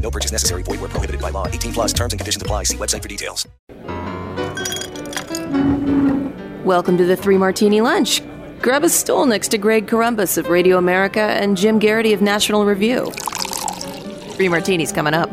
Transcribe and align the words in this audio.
No 0.00 0.10
purchase 0.10 0.32
necessary. 0.32 0.62
Void 0.62 0.80
where 0.80 0.88
prohibited 0.88 1.20
by 1.20 1.30
law. 1.30 1.46
18 1.46 1.72
plus 1.72 1.92
terms 1.92 2.12
and 2.12 2.20
conditions 2.20 2.42
apply. 2.42 2.64
See 2.64 2.76
website 2.76 3.02
for 3.02 3.08
details. 3.08 3.46
Welcome 6.64 6.98
to 6.98 7.04
the 7.04 7.16
Three 7.16 7.38
Martini 7.38 7.80
Lunch. 7.80 8.22
Grab 8.60 8.84
a 8.84 8.88
stool 8.88 9.24
next 9.26 9.48
to 9.48 9.58
Greg 9.58 9.86
Corombos 9.86 10.36
of 10.36 10.48
Radio 10.48 10.76
America 10.76 11.20
and 11.20 11.56
Jim 11.56 11.78
Geraghty 11.78 12.12
of 12.12 12.20
National 12.20 12.64
Review. 12.64 13.10
Three 14.32 14.48
martinis 14.48 14.92
coming 14.92 15.14
up. 15.14 15.30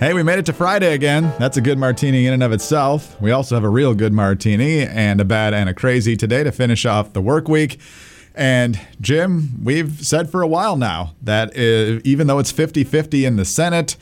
Hey, 0.00 0.12
we 0.12 0.22
made 0.22 0.38
it 0.38 0.46
to 0.46 0.52
Friday 0.52 0.92
again. 0.92 1.32
That's 1.38 1.56
a 1.56 1.60
good 1.60 1.78
martini 1.78 2.26
in 2.26 2.34
and 2.34 2.42
of 2.42 2.52
itself. 2.52 3.18
We 3.20 3.30
also 3.30 3.54
have 3.54 3.64
a 3.64 3.68
real 3.68 3.94
good 3.94 4.12
martini 4.12 4.82
and 4.82 5.20
a 5.20 5.24
bad 5.24 5.54
and 5.54 5.68
a 5.68 5.74
crazy 5.74 6.16
today 6.16 6.44
to 6.44 6.52
finish 6.52 6.84
off 6.84 7.12
the 7.12 7.22
work 7.22 7.48
week. 7.48 7.80
And 8.34 8.80
Jim, 9.00 9.64
we've 9.64 10.04
said 10.04 10.30
for 10.30 10.42
a 10.42 10.46
while 10.46 10.76
now 10.76 11.14
that 11.22 11.50
uh, 11.56 12.00
even 12.04 12.26
though 12.26 12.38
it's 12.38 12.50
50 12.50 12.84
50 12.84 13.24
in 13.24 13.36
the 13.36 13.44
Senate, 13.44 13.96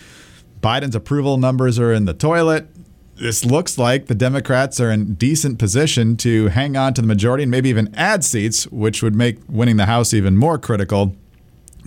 Biden's 0.60 0.94
approval 0.94 1.36
numbers 1.36 1.78
are 1.78 1.92
in 1.92 2.06
the 2.06 2.14
toilet. 2.14 2.68
This 3.16 3.44
looks 3.44 3.76
like 3.76 4.06
the 4.06 4.14
Democrats 4.14 4.80
are 4.80 4.90
in 4.90 5.14
decent 5.14 5.58
position 5.58 6.16
to 6.18 6.48
hang 6.48 6.76
on 6.76 6.94
to 6.94 7.02
the 7.02 7.06
majority 7.06 7.42
and 7.42 7.50
maybe 7.50 7.68
even 7.68 7.94
add 7.94 8.24
seats, 8.24 8.66
which 8.68 9.02
would 9.02 9.14
make 9.14 9.38
winning 9.48 9.76
the 9.76 9.86
House 9.86 10.14
even 10.14 10.36
more 10.36 10.58
critical 10.58 11.14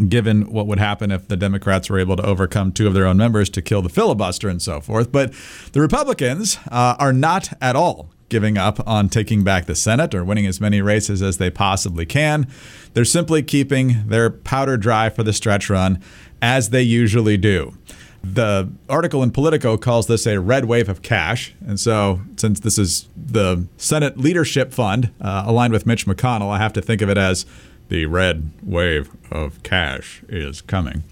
given 0.10 0.52
what 0.52 0.68
would 0.68 0.78
happen 0.78 1.10
if 1.10 1.28
the 1.28 1.38
Democrats 1.38 1.90
were 1.90 1.98
able 1.98 2.18
to 2.18 2.24
overcome 2.24 2.72
two 2.72 2.86
of 2.86 2.94
their 2.94 3.06
own 3.06 3.18
members 3.18 3.50
to 3.50 3.62
kill 3.62 3.82
the 3.82 3.90
filibuster 3.90 4.50
and 4.50 4.62
so 4.62 4.82
forth. 4.82 5.12
But 5.12 5.34
the 5.72 5.82
Republicans 5.82 6.60
uh, 6.70 6.96
are 7.00 7.14
not 7.14 7.54
at 7.62 7.76
all 7.76 8.10
giving 8.30 8.58
up 8.58 8.86
on 8.88 9.10
taking 9.10 9.44
back 9.44 9.66
the 9.66 9.76
Senate 9.76 10.16
or 10.16 10.24
winning 10.24 10.46
as 10.46 10.60
many 10.60 10.82
races 10.82 11.22
as 11.22 11.38
they 11.38 11.50
possibly 11.50 12.06
can. 12.06 12.48
They're 12.94 13.06
simply 13.06 13.44
keeping 13.44 14.08
their 14.08 14.30
powder 14.30 14.78
dry 14.78 15.10
for 15.10 15.24
the 15.24 15.34
stretch 15.34 15.70
run, 15.70 16.02
as 16.42 16.70
they 16.70 16.82
usually 16.82 17.38
do. 17.38 17.78
The 18.24 18.70
article 18.90 19.22
in 19.22 19.30
Politico 19.30 19.78
calls 19.78 20.08
this 20.08 20.26
a 20.26 20.40
red 20.40 20.66
wave 20.66 20.90
of 20.90 21.04
cash. 21.04 21.54
And 21.66 21.80
so, 21.80 22.22
since 22.38 22.60
this 22.60 22.80
is 22.80 23.08
the 23.16 23.68
Senate 23.78 24.18
Leadership 24.18 24.74
Fund 24.74 25.12
uh, 25.22 25.44
aligned 25.46 25.74
with 25.74 25.86
Mitch 25.86 26.08
McConnell, 26.08 26.50
I 26.50 26.58
have 26.58 26.74
to 26.74 26.82
think 26.82 27.04
of 27.04 27.10
it 27.10 27.20
as 27.20 27.46
the 27.90 28.08
red 28.08 28.50
wave 28.64 29.12
of 29.32 29.62
cash 29.62 30.24
is 30.28 30.62
coming. 30.62 31.04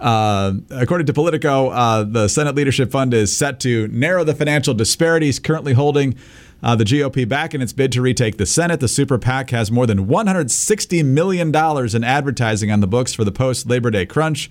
Uh, 0.00 0.54
according 0.70 1.06
to 1.06 1.12
Politico, 1.12 1.70
uh, 1.70 2.04
the 2.04 2.28
Senate 2.28 2.54
Leadership 2.54 2.90
Fund 2.90 3.14
is 3.14 3.34
set 3.34 3.60
to 3.60 3.88
narrow 3.88 4.24
the 4.24 4.34
financial 4.34 4.74
disparities 4.74 5.38
currently 5.38 5.72
holding 5.72 6.14
uh, 6.62 6.76
the 6.76 6.84
GOP 6.84 7.28
back 7.28 7.54
in 7.54 7.62
its 7.62 7.72
bid 7.72 7.92
to 7.92 8.02
retake 8.02 8.36
the 8.36 8.46
Senate. 8.46 8.80
The 8.80 8.88
super 8.88 9.18
PAC 9.18 9.50
has 9.50 9.70
more 9.70 9.86
than 9.86 10.06
$160 10.06 11.04
million 11.04 11.54
in 11.54 12.04
advertising 12.04 12.70
on 12.70 12.80
the 12.80 12.86
books 12.86 13.14
for 13.14 13.24
the 13.24 13.32
post 13.32 13.68
Labor 13.68 13.90
Day 13.90 14.06
crunch 14.06 14.50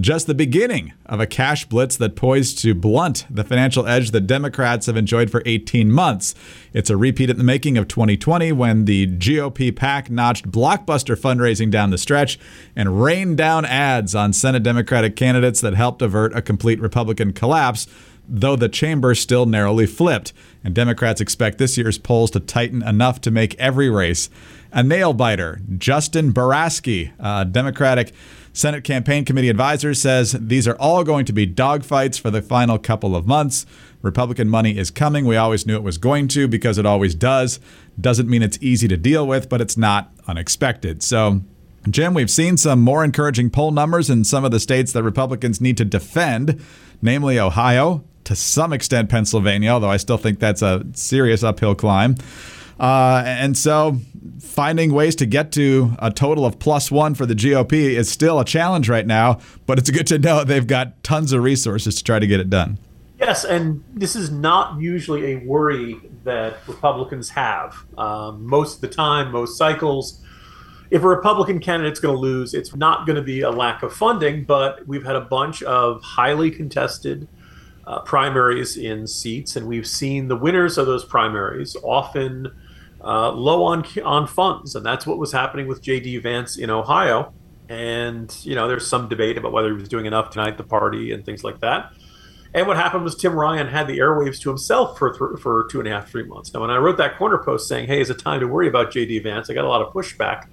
just 0.00 0.26
the 0.26 0.34
beginning 0.34 0.92
of 1.06 1.20
a 1.20 1.26
cash 1.26 1.64
blitz 1.64 1.96
that 1.96 2.16
poised 2.16 2.58
to 2.58 2.74
blunt 2.74 3.26
the 3.30 3.44
financial 3.44 3.86
edge 3.86 4.10
that 4.10 4.22
Democrats 4.22 4.86
have 4.86 4.96
enjoyed 4.96 5.30
for 5.30 5.42
18 5.46 5.90
months. 5.90 6.34
It's 6.72 6.90
a 6.90 6.96
repeat 6.96 7.30
in 7.30 7.38
the 7.38 7.44
making 7.44 7.78
of 7.78 7.88
2020 7.88 8.52
when 8.52 8.84
the 8.84 9.06
GOP 9.06 9.74
PAC 9.74 10.10
notched 10.10 10.50
blockbuster 10.50 11.16
fundraising 11.16 11.70
down 11.70 11.90
the 11.90 11.98
stretch 11.98 12.38
and 12.76 13.02
rained 13.02 13.36
down 13.38 13.64
ads 13.64 14.14
on 14.14 14.32
Senate 14.32 14.62
Democratic 14.62 15.16
candidates 15.16 15.60
that 15.60 15.74
helped 15.74 16.02
avert 16.02 16.36
a 16.36 16.42
complete 16.42 16.80
Republican 16.80 17.32
collapse 17.32 17.86
though 18.28 18.56
the 18.56 18.68
chamber 18.68 19.14
still 19.14 19.46
narrowly 19.46 19.86
flipped. 19.86 20.32
And 20.62 20.74
Democrats 20.74 21.20
expect 21.20 21.58
this 21.58 21.78
year's 21.78 21.98
polls 21.98 22.30
to 22.32 22.40
tighten 22.40 22.82
enough 22.82 23.20
to 23.22 23.30
make 23.30 23.54
every 23.56 23.88
race 23.88 24.28
a 24.72 24.82
nail 24.82 25.12
biter. 25.12 25.60
Justin 25.78 26.32
Barasky, 26.32 27.12
uh, 27.18 27.44
Democratic 27.44 28.12
Senate 28.52 28.84
Campaign 28.84 29.24
Committee 29.24 29.48
advisor 29.48 29.94
says 29.94 30.32
these 30.32 30.66
are 30.66 30.76
all 30.76 31.04
going 31.04 31.24
to 31.24 31.32
be 31.32 31.46
dogfights 31.46 32.20
for 32.20 32.30
the 32.30 32.42
final 32.42 32.78
couple 32.78 33.14
of 33.14 33.26
months. 33.26 33.64
Republican 34.02 34.48
money 34.48 34.76
is 34.76 34.90
coming. 34.90 35.26
We 35.26 35.36
always 35.36 35.66
knew 35.66 35.76
it 35.76 35.82
was 35.82 35.98
going 35.98 36.28
to 36.28 36.48
because 36.48 36.78
it 36.78 36.86
always 36.86 37.14
does. 37.14 37.60
Doesn't 38.00 38.28
mean 38.28 38.42
it's 38.42 38.58
easy 38.60 38.88
to 38.88 38.96
deal 38.96 39.26
with, 39.26 39.48
but 39.48 39.60
it's 39.60 39.76
not 39.76 40.12
unexpected. 40.26 41.02
So, 41.02 41.42
Jim, 41.88 42.14
we've 42.14 42.30
seen 42.30 42.56
some 42.56 42.80
more 42.80 43.04
encouraging 43.04 43.50
poll 43.50 43.70
numbers 43.70 44.10
in 44.10 44.24
some 44.24 44.44
of 44.44 44.50
the 44.50 44.60
states 44.60 44.92
that 44.92 45.02
Republicans 45.02 45.60
need 45.60 45.76
to 45.78 45.84
defend, 45.84 46.60
namely 47.00 47.38
Ohio, 47.38 48.04
to 48.28 48.36
some 48.36 48.74
extent 48.74 49.08
Pennsylvania, 49.08 49.70
although 49.70 49.88
I 49.88 49.96
still 49.96 50.18
think 50.18 50.38
that's 50.38 50.60
a 50.60 50.84
serious 50.92 51.42
uphill 51.42 51.74
climb. 51.74 52.16
Uh, 52.78 53.22
and 53.24 53.56
so 53.56 53.96
finding 54.38 54.92
ways 54.92 55.16
to 55.16 55.24
get 55.24 55.50
to 55.52 55.94
a 55.98 56.10
total 56.10 56.44
of 56.44 56.58
plus 56.58 56.90
one 56.90 57.14
for 57.14 57.24
the 57.24 57.32
GOP 57.32 57.72
is 57.72 58.10
still 58.10 58.38
a 58.38 58.44
challenge 58.44 58.90
right 58.90 59.06
now, 59.06 59.40
but 59.64 59.78
it's 59.78 59.88
good 59.88 60.06
to 60.08 60.18
know 60.18 60.44
they've 60.44 60.66
got 60.66 61.02
tons 61.02 61.32
of 61.32 61.42
resources 61.42 61.96
to 61.96 62.04
try 62.04 62.18
to 62.18 62.26
get 62.26 62.38
it 62.38 62.50
done. 62.50 62.78
Yes, 63.18 63.46
and 63.46 63.82
this 63.94 64.14
is 64.14 64.30
not 64.30 64.78
usually 64.78 65.32
a 65.32 65.36
worry 65.38 65.98
that 66.24 66.58
Republicans 66.68 67.30
have. 67.30 67.76
Um, 67.96 68.46
most 68.46 68.74
of 68.74 68.80
the 68.82 68.88
time, 68.88 69.32
most 69.32 69.56
cycles, 69.56 70.22
if 70.90 71.02
a 71.02 71.08
Republican 71.08 71.60
candidate's 71.60 71.98
going 71.98 72.14
to 72.14 72.20
lose, 72.20 72.52
it's 72.52 72.76
not 72.76 73.06
going 73.06 73.16
to 73.16 73.22
be 73.22 73.40
a 73.40 73.50
lack 73.50 73.82
of 73.82 73.94
funding, 73.94 74.44
but 74.44 74.86
we've 74.86 75.06
had 75.06 75.16
a 75.16 75.22
bunch 75.22 75.62
of 75.62 76.02
highly 76.02 76.50
contested 76.50 77.26
uh, 77.88 78.00
primaries 78.00 78.76
in 78.76 79.06
seats, 79.06 79.56
and 79.56 79.66
we've 79.66 79.86
seen 79.86 80.28
the 80.28 80.36
winners 80.36 80.76
of 80.76 80.86
those 80.86 81.06
primaries 81.06 81.74
often 81.82 82.46
uh, 83.02 83.32
low 83.32 83.64
on 83.64 83.82
on 84.04 84.26
funds, 84.26 84.74
and 84.74 84.84
that's 84.84 85.06
what 85.06 85.16
was 85.18 85.32
happening 85.32 85.66
with 85.66 85.80
J.D. 85.80 86.18
Vance 86.18 86.58
in 86.58 86.68
Ohio. 86.68 87.32
And 87.70 88.34
you 88.42 88.54
know, 88.54 88.68
there's 88.68 88.86
some 88.86 89.08
debate 89.08 89.38
about 89.38 89.52
whether 89.52 89.68
he 89.68 89.74
was 89.74 89.88
doing 89.88 90.04
enough 90.04 90.30
to 90.30 90.40
unite 90.40 90.58
the 90.58 90.64
party 90.64 91.12
and 91.12 91.24
things 91.24 91.42
like 91.42 91.60
that. 91.60 91.92
And 92.52 92.66
what 92.66 92.76
happened 92.76 93.04
was 93.04 93.14
Tim 93.14 93.32
Ryan 93.32 93.68
had 93.68 93.86
the 93.86 93.98
airwaves 93.98 94.38
to 94.42 94.50
himself 94.50 94.98
for 94.98 95.10
th- 95.10 95.40
for 95.40 95.66
two 95.70 95.78
and 95.80 95.88
a 95.88 95.90
half, 95.90 96.10
three 96.10 96.24
months. 96.24 96.52
Now, 96.52 96.60
when 96.60 96.70
I 96.70 96.76
wrote 96.76 96.98
that 96.98 97.16
corner 97.16 97.38
post 97.38 97.68
saying, 97.68 97.86
"Hey, 97.86 98.02
is 98.02 98.10
it 98.10 98.18
time 98.18 98.40
to 98.40 98.48
worry 98.48 98.68
about 98.68 98.90
J.D. 98.90 99.20
Vance?" 99.20 99.48
I 99.48 99.54
got 99.54 99.64
a 99.64 99.68
lot 99.68 99.80
of 99.80 99.94
pushback. 99.94 100.48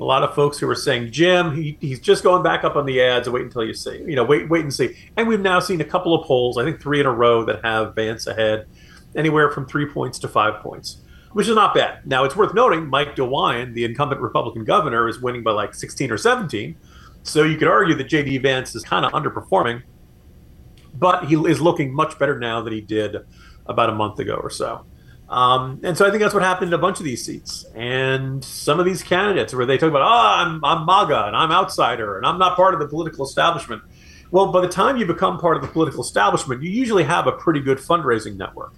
A 0.00 0.04
lot 0.04 0.24
of 0.24 0.34
folks 0.34 0.58
who 0.58 0.66
were 0.66 0.74
saying, 0.74 1.12
"Jim, 1.12 1.54
he, 1.54 1.78
he's 1.80 2.00
just 2.00 2.24
going 2.24 2.42
back 2.42 2.64
up 2.64 2.76
on 2.76 2.84
the 2.84 3.00
ads. 3.00 3.28
Wait 3.28 3.42
until 3.42 3.64
you 3.64 3.74
see. 3.74 3.98
You 3.98 4.16
know, 4.16 4.24
wait, 4.24 4.48
wait 4.48 4.62
and 4.62 4.74
see." 4.74 4.96
And 5.16 5.28
we've 5.28 5.40
now 5.40 5.60
seen 5.60 5.80
a 5.80 5.84
couple 5.84 6.14
of 6.14 6.26
polls, 6.26 6.58
I 6.58 6.64
think 6.64 6.80
three 6.80 7.00
in 7.00 7.06
a 7.06 7.12
row, 7.12 7.44
that 7.44 7.64
have 7.64 7.94
Vance 7.94 8.26
ahead, 8.26 8.66
anywhere 9.14 9.50
from 9.50 9.66
three 9.66 9.86
points 9.86 10.18
to 10.20 10.28
five 10.28 10.60
points 10.62 10.98
which 11.34 11.48
is 11.48 11.54
not 11.54 11.74
bad. 11.74 12.06
Now, 12.06 12.22
it's 12.24 12.36
worth 12.36 12.54
noting 12.54 12.88
Mike 12.88 13.16
DeWine, 13.16 13.74
the 13.74 13.84
incumbent 13.84 14.20
Republican 14.20 14.64
governor, 14.64 15.08
is 15.08 15.20
winning 15.20 15.42
by 15.42 15.50
like 15.50 15.74
16 15.74 16.12
or 16.12 16.16
17. 16.16 16.76
So 17.24 17.42
you 17.42 17.56
could 17.56 17.66
argue 17.66 17.96
that 17.96 18.04
J.D. 18.04 18.38
Vance 18.38 18.74
is 18.74 18.84
kind 18.84 19.04
of 19.04 19.12
underperforming, 19.12 19.82
but 20.94 21.24
he 21.24 21.34
is 21.34 21.60
looking 21.60 21.92
much 21.92 22.18
better 22.20 22.38
now 22.38 22.62
than 22.62 22.72
he 22.72 22.80
did 22.80 23.16
about 23.66 23.90
a 23.90 23.94
month 23.94 24.20
ago 24.20 24.36
or 24.36 24.48
so. 24.48 24.86
Um, 25.34 25.80
and 25.82 25.98
so 25.98 26.06
I 26.06 26.10
think 26.10 26.22
that's 26.22 26.34
what 26.34 26.42
happened 26.42 26.68
in 26.68 26.74
a 26.74 26.78
bunch 26.78 26.98
of 26.98 27.04
these 27.04 27.24
seats. 27.24 27.66
And 27.74 28.44
some 28.44 28.78
of 28.78 28.86
these 28.86 29.02
candidates 29.02 29.52
where 29.52 29.66
they 29.66 29.76
talk 29.76 29.90
about, 29.90 30.02
oh, 30.02 30.44
I'm, 30.44 30.64
I'm 30.64 30.86
MAGA 30.86 31.26
and 31.26 31.36
I'm 31.36 31.50
outsider 31.50 32.16
and 32.16 32.26
I'm 32.26 32.38
not 32.38 32.54
part 32.56 32.74
of 32.74 32.80
the 32.80 32.86
political 32.86 33.24
establishment. 33.24 33.82
Well, 34.30 34.52
by 34.52 34.60
the 34.60 34.68
time 34.68 34.96
you 34.96 35.06
become 35.06 35.38
part 35.38 35.56
of 35.56 35.62
the 35.62 35.68
political 35.68 36.02
establishment, 36.02 36.62
you 36.62 36.70
usually 36.70 37.04
have 37.04 37.26
a 37.26 37.32
pretty 37.32 37.60
good 37.60 37.78
fundraising 37.78 38.36
network 38.36 38.74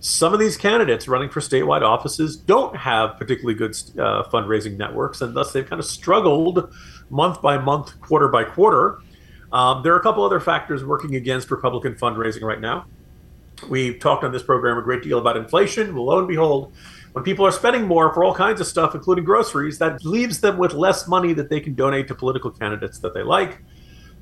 some 0.00 0.32
of 0.32 0.38
these 0.38 0.56
candidates 0.56 1.08
running 1.08 1.28
for 1.28 1.40
statewide 1.40 1.82
offices 1.82 2.36
don't 2.36 2.76
have 2.76 3.16
particularly 3.18 3.54
good 3.54 3.72
uh, 3.98 4.22
fundraising 4.32 4.76
networks, 4.76 5.20
and 5.20 5.34
thus 5.34 5.52
they've 5.52 5.68
kind 5.68 5.80
of 5.80 5.86
struggled 5.86 6.72
month 7.10 7.42
by 7.42 7.58
month, 7.58 8.00
quarter 8.00 8.28
by 8.28 8.44
quarter. 8.44 8.98
Um, 9.50 9.82
there 9.82 9.92
are 9.94 9.98
a 9.98 10.02
couple 10.02 10.24
other 10.24 10.40
factors 10.40 10.84
working 10.84 11.16
against 11.16 11.50
Republican 11.50 11.94
fundraising 11.94 12.42
right 12.42 12.60
now. 12.60 12.86
We've 13.68 13.98
talked 13.98 14.24
on 14.24 14.32
this 14.32 14.42
program 14.42 14.78
a 14.78 14.82
great 14.82 15.02
deal 15.02 15.18
about 15.18 15.36
inflation. 15.36 15.94
Well, 15.94 16.06
lo 16.06 16.18
and 16.18 16.28
behold, 16.28 16.72
when 17.12 17.24
people 17.24 17.46
are 17.46 17.52
spending 17.52 17.86
more 17.86 18.12
for 18.12 18.24
all 18.24 18.34
kinds 18.34 18.60
of 18.60 18.66
stuff, 18.66 18.94
including 18.94 19.24
groceries, 19.24 19.78
that 19.78 20.04
leaves 20.04 20.40
them 20.40 20.58
with 20.58 20.74
less 20.74 21.08
money 21.08 21.32
that 21.32 21.50
they 21.50 21.60
can 21.60 21.74
donate 21.74 22.08
to 22.08 22.14
political 22.14 22.50
candidates 22.50 22.98
that 23.00 23.14
they 23.14 23.22
like. 23.22 23.62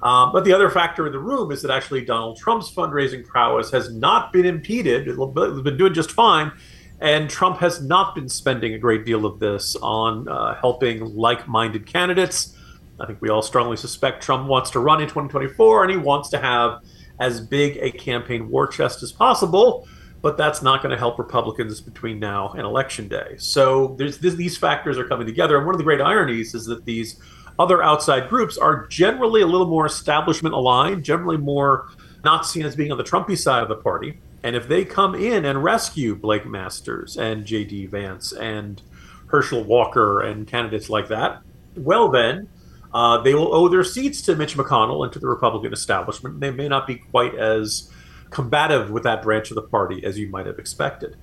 Um, 0.02 0.32
but 0.32 0.44
the 0.44 0.52
other 0.52 0.70
factor 0.70 1.06
in 1.06 1.12
the 1.12 1.18
room 1.18 1.50
is 1.50 1.62
that 1.62 1.70
actually 1.70 2.04
Donald 2.04 2.38
Trump's 2.38 2.72
fundraising 2.72 3.24
prowess 3.24 3.70
has 3.70 3.92
not 3.92 4.32
been 4.32 4.44
impeded. 4.44 5.08
It's 5.08 5.62
been 5.62 5.76
doing 5.76 5.94
just 5.94 6.12
fine. 6.12 6.52
And 7.00 7.28
Trump 7.28 7.58
has 7.58 7.82
not 7.82 8.14
been 8.14 8.28
spending 8.28 8.74
a 8.74 8.78
great 8.78 9.04
deal 9.04 9.26
of 9.26 9.38
this 9.38 9.76
on 9.76 10.28
uh, 10.28 10.54
helping 10.54 11.14
like 11.14 11.46
minded 11.46 11.86
candidates. 11.86 12.56
I 12.98 13.06
think 13.06 13.20
we 13.20 13.28
all 13.28 13.42
strongly 13.42 13.76
suspect 13.76 14.22
Trump 14.22 14.48
wants 14.48 14.70
to 14.70 14.80
run 14.80 15.02
in 15.02 15.08
2024 15.08 15.82
and 15.84 15.90
he 15.90 15.98
wants 15.98 16.30
to 16.30 16.38
have 16.38 16.80
as 17.18 17.40
big 17.40 17.78
a 17.80 17.90
campaign 17.90 18.48
war 18.48 18.66
chest 18.66 19.02
as 19.02 19.12
possible, 19.12 19.86
but 20.22 20.36
that's 20.36 20.62
not 20.62 20.82
going 20.82 20.90
to 20.90 20.98
help 20.98 21.18
Republicans 21.18 21.80
between 21.80 22.18
now 22.18 22.50
and 22.50 22.62
election 22.62 23.08
day. 23.08 23.36
So 23.38 23.94
this, 23.98 24.18
these 24.18 24.56
factors 24.56 24.98
are 24.98 25.06
coming 25.06 25.26
together, 25.26 25.56
and 25.56 25.66
one 25.66 25.74
of 25.74 25.78
the 25.78 25.84
great 25.84 26.00
ironies 26.00 26.54
is 26.54 26.66
that 26.66 26.84
these 26.84 27.20
other 27.58 27.82
outside 27.82 28.28
groups 28.28 28.58
are 28.58 28.86
generally 28.88 29.42
a 29.42 29.46
little 29.46 29.66
more 29.66 29.86
establishment 29.86 30.54
aligned, 30.54 31.04
generally 31.04 31.38
more 31.38 31.88
not 32.24 32.46
seen 32.46 32.66
as 32.66 32.76
being 32.76 32.92
on 32.92 32.98
the 32.98 33.04
Trumpy 33.04 33.38
side 33.38 33.62
of 33.62 33.68
the 33.68 33.76
party. 33.76 34.18
And 34.42 34.54
if 34.54 34.68
they 34.68 34.84
come 34.84 35.14
in 35.14 35.44
and 35.44 35.62
rescue 35.62 36.14
Blake 36.14 36.46
Masters 36.46 37.16
and 37.16 37.44
J.D. 37.44 37.86
Vance 37.86 38.32
and 38.32 38.82
Herschel 39.28 39.64
Walker 39.64 40.22
and 40.22 40.46
candidates 40.46 40.90
like 40.90 41.08
that, 41.08 41.40
well, 41.76 42.08
then 42.08 42.48
uh, 42.92 43.18
they 43.22 43.34
will 43.34 43.54
owe 43.54 43.68
their 43.68 43.84
seats 43.84 44.22
to 44.22 44.36
Mitch 44.36 44.56
McConnell 44.56 45.04
and 45.04 45.12
to 45.12 45.18
the 45.18 45.26
Republican 45.26 45.72
establishment. 45.72 46.40
They 46.40 46.50
may 46.50 46.68
not 46.68 46.86
be 46.86 46.96
quite 46.96 47.34
as 47.34 47.90
combative 48.30 48.90
with 48.90 49.02
that 49.04 49.22
branch 49.22 49.50
of 49.50 49.54
the 49.54 49.62
party 49.62 50.04
as 50.04 50.18
you 50.18 50.28
might 50.28 50.46
have 50.46 50.58
expected. 50.58 51.16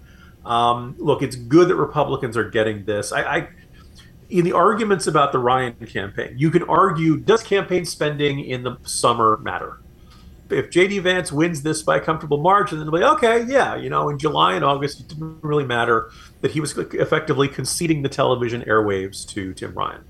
Um, 0.45 0.95
look, 0.97 1.21
it's 1.21 1.35
good 1.35 1.69
that 1.69 1.75
Republicans 1.75 2.35
are 2.35 2.49
getting 2.49 2.85
this. 2.85 3.11
I, 3.11 3.21
I 3.21 3.47
in 4.29 4.43
the 4.43 4.53
arguments 4.53 5.07
about 5.07 5.31
the 5.31 5.39
Ryan 5.39 5.73
campaign, 5.85 6.33
you 6.37 6.49
can 6.49 6.63
argue 6.63 7.17
does 7.17 7.43
campaign 7.43 7.85
spending 7.85 8.39
in 8.39 8.63
the 8.63 8.77
summer 8.83 9.37
matter? 9.37 9.79
If 10.49 10.69
JD 10.69 11.01
Vance 11.03 11.31
wins 11.31 11.61
this 11.61 11.81
by 11.81 11.97
a 11.97 11.99
comfortable 11.99 12.37
margin, 12.37 12.77
then 12.77 12.87
they'll 12.87 12.99
be 12.99 13.05
okay, 13.15 13.43
yeah, 13.43 13.75
you 13.75 13.89
know, 13.89 14.09
in 14.09 14.19
July 14.19 14.55
and 14.55 14.65
August, 14.65 14.99
it 14.99 15.07
didn't 15.07 15.43
really 15.43 15.65
matter 15.65 16.11
that 16.41 16.51
he 16.51 16.59
was 16.59 16.77
effectively 16.77 17.47
conceding 17.47 18.01
the 18.01 18.09
television 18.09 18.61
airwaves 18.63 19.27
to 19.29 19.53
Tim 19.53 19.73
Ryan. 19.73 20.03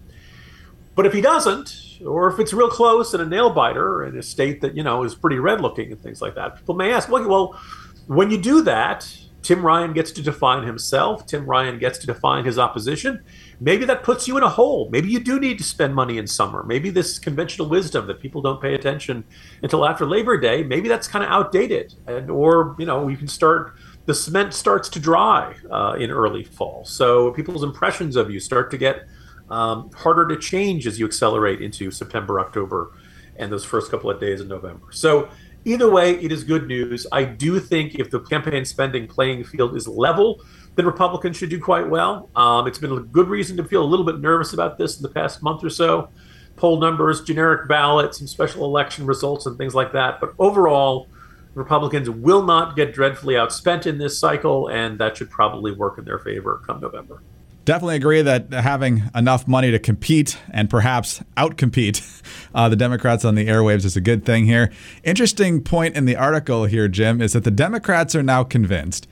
But 0.96 1.06
if 1.06 1.14
he 1.14 1.22
doesn't, 1.22 2.00
or 2.06 2.28
if 2.28 2.40
it's 2.40 2.54
real 2.54 2.70
close 2.70 3.14
and 3.14 3.24
a 3.24 3.26
nail 3.26 3.50
biter 3.50 4.06
in 4.06 4.18
a 4.18 4.24
state 4.24 4.62
that, 4.62 4.76
you 4.76 4.84
know, 4.84 5.04
is 5.04 5.16
pretty 5.16 5.40
red 5.40 5.62
looking 5.62 5.92
and 5.92 6.02
things 6.02 6.22
like 6.22 6.36
that, 6.36 6.58
people 6.58 6.76
may 6.76 6.92
ask, 6.92 7.10
well, 7.10 7.28
well 7.28 7.60
when 8.08 8.30
you 8.30 8.38
do 8.38 8.62
that, 8.64 9.10
Tim 9.42 9.66
Ryan 9.66 9.94
gets 9.94 10.12
to 10.14 10.22
define 10.22 10.66
himself. 10.66 11.26
Tim 11.26 11.46
Ryan 11.46 11.78
gets 11.78 11.98
to 12.00 12.08
define 12.08 12.46
his 12.46 12.58
opposition 12.58 13.24
maybe 13.64 13.86
that 13.86 14.04
puts 14.04 14.28
you 14.28 14.36
in 14.38 14.44
a 14.44 14.50
hole. 14.50 14.90
Maybe 14.92 15.10
you 15.10 15.20
do 15.20 15.40
need 15.40 15.58
to 15.58 15.64
spend 15.64 15.96
money 15.96 16.18
in 16.18 16.28
summer. 16.28 16.64
Maybe 16.64 16.90
this 16.90 17.18
conventional 17.18 17.70
wisdom 17.70 18.08
that 18.08 18.20
people 18.20 18.42
don't 18.42 18.62
pay 18.62 18.76
attention 18.76 19.24
until 19.62 19.88
after 19.88 20.06
Labor 20.06 20.38
Day, 20.38 20.64
maybe 20.64 20.90
that's 20.90 21.08
kind 21.08 21.24
of 21.24 21.32
outdated. 21.32 21.94
And 22.06 22.30
or 22.30 22.76
you 22.78 22.86
know 22.86 23.08
you 23.08 23.18
can 23.18 23.28
start 23.28 23.76
the 24.06 24.14
cement 24.14 24.54
starts 24.54 24.90
to 24.90 25.00
dry 25.00 25.56
uh, 25.72 25.96
in 25.98 26.12
early 26.12 26.44
fall, 26.44 26.84
so 26.84 27.32
people's 27.32 27.64
impressions 27.64 28.18
of 28.18 28.30
you 28.30 28.40
start 28.40 28.70
to 28.72 28.78
get 28.78 29.08
um, 29.50 29.92
harder 29.92 30.28
to 30.28 30.38
change 30.38 30.88
as 30.88 31.00
you 31.00 31.06
accelerate 31.06 31.62
into 31.62 31.92
September, 31.92 32.40
October, 32.40 32.92
and 33.36 33.52
those 33.52 33.66
first 33.66 33.92
couple 33.92 34.10
of 34.10 34.20
days 34.20 34.42
in 34.42 34.48
November. 34.48 34.88
So 34.92 35.30
either 35.66 35.90
way, 35.90 36.16
it 36.16 36.32
is 36.32 36.44
good 36.44 36.68
news. 36.68 37.08
I 37.12 37.24
do 37.24 37.60
think 37.60 37.96
if 37.96 38.10
the 38.10 38.20
campaign 38.20 38.66
spending 38.66 39.08
playing 39.08 39.44
field 39.44 39.76
is 39.76 39.88
level 39.88 40.42
then 40.76 40.86
Republicans 40.86 41.38
should 41.38 41.50
do 41.50 41.60
quite 41.60 41.90
well. 41.90 42.30
Um, 42.36 42.68
it's 42.68 42.80
been 42.80 42.92
a 42.92 43.00
good 43.00 43.28
reason 43.28 43.58
to 43.58 43.64
feel 43.64 43.84
a 43.84 43.86
little 43.86 44.06
bit 44.06 44.20
nervous 44.20 44.54
about 44.54 44.78
this 44.78 44.98
in 44.98 45.04
the 45.04 45.10
past 45.10 45.44
month 45.44 45.64
or 45.64 45.70
so. 45.70 46.10
Poll 46.56 46.80
numbers, 46.80 47.22
generic 47.22 47.68
ballots, 47.68 48.20
and 48.20 48.30
special 48.30 48.66
election 48.66 49.06
results 49.06 49.46
and 49.46 49.58
things 49.58 49.76
like 49.76 49.92
that. 49.94 50.20
But 50.20 50.34
overall, 50.40 51.08
Republicans 51.56 52.10
will 52.10 52.44
not 52.44 52.76
get 52.76 52.94
dreadfully 52.94 53.36
outspent 53.36 53.86
in 53.86 53.98
this 53.98 54.18
cycle, 54.18 54.68
and 54.70 55.00
that 55.00 55.18
should 55.18 55.30
probably 55.30 55.72
work 55.72 55.98
in 55.98 56.06
their 56.06 56.20
favor 56.20 56.62
come 56.66 56.80
November. 56.80 57.22
Definitely 57.66 57.96
agree 57.96 58.22
that 58.22 58.52
having 58.52 59.04
enough 59.16 59.48
money 59.48 59.72
to 59.72 59.80
compete 59.80 60.38
and 60.52 60.70
perhaps 60.70 61.24
outcompete 61.38 62.22
uh, 62.56 62.68
the 62.68 62.76
Democrats 62.76 63.24
on 63.24 63.36
the 63.36 63.48
airwaves 63.48 63.86
is 63.86 63.96
a 63.96 64.02
good 64.02 64.26
thing 64.26 64.46
here. 64.46 64.70
Interesting 65.04 65.62
point 65.62 65.96
in 65.96 66.04
the 66.06 66.18
article 66.18 66.66
here, 66.66 66.90
Jim, 66.90 67.22
is 67.22 67.34
that 67.34 67.46
the 67.46 67.52
Democrats 67.52 68.16
are 68.16 68.24
now 68.24 68.44
convinced 68.44 69.08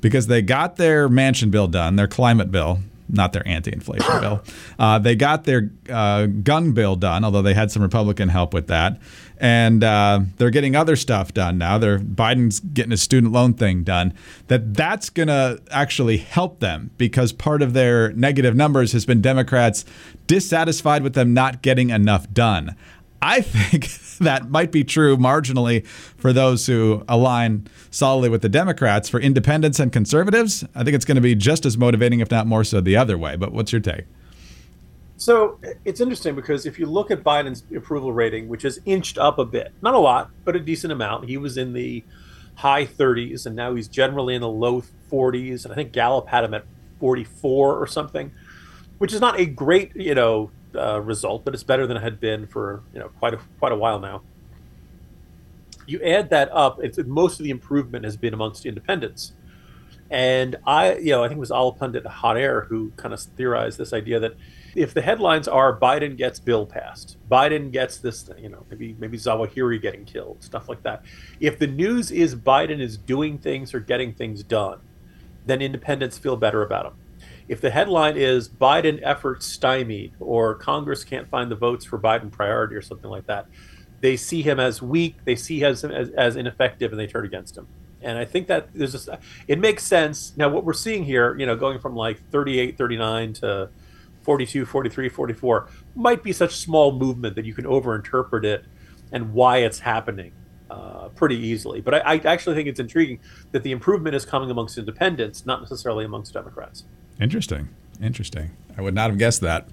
because 0.00 0.28
they 0.28 0.40
got 0.40 0.76
their 0.76 1.08
Manchin 1.08 1.50
bill 1.50 1.66
done, 1.66 1.96
their 1.96 2.06
climate 2.06 2.52
bill, 2.52 2.78
not 3.08 3.32
their 3.32 3.46
anti-inflation 3.46 4.20
bill. 4.20 4.42
Uh, 4.78 4.98
they 4.98 5.14
got 5.14 5.44
their 5.44 5.70
uh, 5.90 6.26
gun 6.26 6.72
bill 6.72 6.96
done, 6.96 7.24
although 7.24 7.42
they 7.42 7.54
had 7.54 7.70
some 7.70 7.82
Republican 7.82 8.28
help 8.28 8.52
with 8.52 8.66
that, 8.68 8.98
and 9.38 9.84
uh, 9.84 10.20
they're 10.36 10.50
getting 10.50 10.74
other 10.74 10.96
stuff 10.96 11.34
done 11.34 11.58
now. 11.58 11.78
They're 11.78 11.98
Biden's 11.98 12.60
getting 12.60 12.90
his 12.90 13.02
student 13.02 13.32
loan 13.32 13.54
thing 13.54 13.82
done. 13.82 14.14
That 14.48 14.74
that's 14.74 15.10
gonna 15.10 15.58
actually 15.70 16.18
help 16.18 16.60
them 16.60 16.90
because 16.98 17.32
part 17.32 17.62
of 17.62 17.72
their 17.72 18.12
negative 18.12 18.54
numbers 18.54 18.92
has 18.92 19.06
been 19.06 19.20
Democrats 19.20 19.84
dissatisfied 20.26 21.02
with 21.02 21.14
them 21.14 21.34
not 21.34 21.62
getting 21.62 21.90
enough 21.90 22.32
done. 22.32 22.76
I 23.22 23.40
think 23.40 23.88
that 24.18 24.50
might 24.50 24.72
be 24.72 24.84
true 24.84 25.16
marginally 25.16 25.86
for 25.86 26.32
those 26.32 26.66
who 26.66 27.04
align 27.08 27.66
solidly 27.90 28.28
with 28.28 28.42
the 28.42 28.48
Democrats. 28.48 29.08
For 29.08 29.20
independents 29.20 29.80
and 29.80 29.92
conservatives, 29.92 30.64
I 30.74 30.84
think 30.84 30.94
it's 30.94 31.04
going 31.04 31.16
to 31.16 31.22
be 31.22 31.34
just 31.34 31.66
as 31.66 31.76
motivating, 31.76 32.20
if 32.20 32.30
not 32.30 32.46
more 32.46 32.64
so, 32.64 32.80
the 32.80 32.96
other 32.96 33.18
way. 33.18 33.36
But 33.36 33.52
what's 33.52 33.72
your 33.72 33.80
take? 33.80 34.04
So 35.18 35.58
it's 35.84 36.00
interesting 36.00 36.34
because 36.34 36.66
if 36.66 36.78
you 36.78 36.86
look 36.86 37.10
at 37.10 37.24
Biden's 37.24 37.64
approval 37.74 38.12
rating, 38.12 38.48
which 38.48 38.62
has 38.62 38.78
inched 38.84 39.16
up 39.16 39.38
a 39.38 39.44
bit, 39.44 39.72
not 39.80 39.94
a 39.94 39.98
lot, 39.98 40.30
but 40.44 40.54
a 40.54 40.60
decent 40.60 40.92
amount, 40.92 41.26
he 41.26 41.38
was 41.38 41.56
in 41.56 41.72
the 41.72 42.04
high 42.54 42.84
30s 42.84 43.46
and 43.46 43.56
now 43.56 43.74
he's 43.74 43.88
generally 43.88 44.34
in 44.34 44.42
the 44.42 44.48
low 44.48 44.82
40s. 45.10 45.64
And 45.64 45.72
I 45.72 45.74
think 45.74 45.92
Gallup 45.92 46.28
had 46.28 46.44
him 46.44 46.52
at 46.52 46.64
44 47.00 47.76
or 47.76 47.86
something, 47.86 48.30
which 48.98 49.14
is 49.14 49.20
not 49.20 49.40
a 49.40 49.46
great, 49.46 49.96
you 49.96 50.14
know, 50.14 50.50
uh, 50.76 51.00
result, 51.00 51.44
but 51.44 51.54
it's 51.54 51.62
better 51.62 51.86
than 51.86 51.96
it 51.96 52.02
had 52.02 52.20
been 52.20 52.46
for 52.46 52.82
you 52.92 53.00
know 53.00 53.08
quite 53.18 53.34
a 53.34 53.38
quite 53.58 53.72
a 53.72 53.76
while 53.76 53.98
now. 53.98 54.22
You 55.86 56.02
add 56.02 56.30
that 56.30 56.50
up, 56.52 56.78
it's, 56.82 56.98
most 56.98 57.38
of 57.38 57.44
the 57.44 57.50
improvement 57.50 58.04
has 58.04 58.16
been 58.16 58.34
amongst 58.34 58.66
independents, 58.66 59.32
and 60.10 60.56
I 60.66 60.96
you 60.96 61.12
know 61.12 61.24
I 61.24 61.28
think 61.28 61.38
it 61.38 61.40
was 61.40 61.50
Allahpundit 61.50 62.06
Hot 62.06 62.36
Air 62.36 62.62
who 62.62 62.92
kind 62.96 63.14
of 63.14 63.20
theorized 63.20 63.78
this 63.78 63.92
idea 63.92 64.20
that 64.20 64.34
if 64.74 64.92
the 64.92 65.00
headlines 65.00 65.48
are 65.48 65.78
Biden 65.78 66.16
gets 66.16 66.38
bill 66.38 66.66
passed, 66.66 67.16
Biden 67.30 67.72
gets 67.72 67.96
this, 67.96 68.28
you 68.38 68.50
know, 68.50 68.66
maybe 68.70 68.94
maybe 68.98 69.16
Zawahiri 69.16 69.80
getting 69.80 70.04
killed, 70.04 70.42
stuff 70.42 70.68
like 70.68 70.82
that. 70.82 71.02
If 71.40 71.58
the 71.58 71.66
news 71.66 72.10
is 72.10 72.36
Biden 72.36 72.80
is 72.80 72.98
doing 72.98 73.38
things 73.38 73.72
or 73.72 73.80
getting 73.80 74.12
things 74.12 74.42
done, 74.42 74.80
then 75.46 75.62
independents 75.62 76.18
feel 76.18 76.36
better 76.36 76.62
about 76.62 76.86
him 76.86 76.92
if 77.48 77.60
the 77.60 77.70
headline 77.70 78.16
is 78.16 78.48
Biden 78.48 79.00
efforts 79.02 79.46
stymied 79.46 80.12
or 80.18 80.54
Congress 80.54 81.04
can't 81.04 81.28
find 81.28 81.50
the 81.50 81.56
votes 81.56 81.84
for 81.84 81.98
Biden 81.98 82.30
priority 82.30 82.74
or 82.74 82.82
something 82.82 83.10
like 83.10 83.26
that, 83.26 83.46
they 84.00 84.16
see 84.16 84.42
him 84.42 84.60
as 84.60 84.82
weak, 84.82 85.16
they 85.24 85.36
see 85.36 85.60
him 85.60 85.70
as, 85.70 85.84
as, 85.84 86.10
as 86.10 86.36
ineffective, 86.36 86.92
and 86.92 87.00
they 87.00 87.06
turn 87.06 87.24
against 87.24 87.56
him. 87.56 87.66
And 88.02 88.18
I 88.18 88.24
think 88.24 88.46
that 88.48 88.68
there's 88.74 88.92
just, 88.92 89.08
it 89.48 89.58
makes 89.58 89.82
sense. 89.82 90.32
Now, 90.36 90.48
what 90.48 90.64
we're 90.64 90.74
seeing 90.74 91.04
here, 91.04 91.36
you 91.38 91.46
know, 91.46 91.56
going 91.56 91.78
from 91.78 91.96
like 91.96 92.20
38, 92.30 92.76
39 92.76 93.32
to 93.34 93.70
42, 94.22 94.66
43, 94.66 95.08
44, 95.08 95.68
might 95.94 96.22
be 96.22 96.32
such 96.32 96.56
small 96.56 96.92
movement 96.92 97.36
that 97.36 97.44
you 97.44 97.54
can 97.54 97.64
overinterpret 97.64 98.44
it 98.44 98.64
and 99.12 99.32
why 99.32 99.58
it's 99.58 99.78
happening 99.78 100.32
uh, 100.70 101.08
pretty 101.10 101.36
easily. 101.36 101.80
But 101.80 101.94
I, 101.94 101.98
I 101.98 102.16
actually 102.18 102.56
think 102.56 102.68
it's 102.68 102.80
intriguing 102.80 103.20
that 103.52 103.62
the 103.62 103.72
improvement 103.72 104.14
is 104.14 104.24
coming 104.24 104.50
amongst 104.50 104.78
independents, 104.78 105.46
not 105.46 105.60
necessarily 105.60 106.04
amongst 106.04 106.34
Democrats. 106.34 106.84
Interesting. 107.20 107.68
Interesting. 108.02 108.50
I 108.76 108.82
would 108.82 108.94
not 108.94 109.10
have 109.10 109.18
guessed 109.18 109.40
that. 109.40 109.68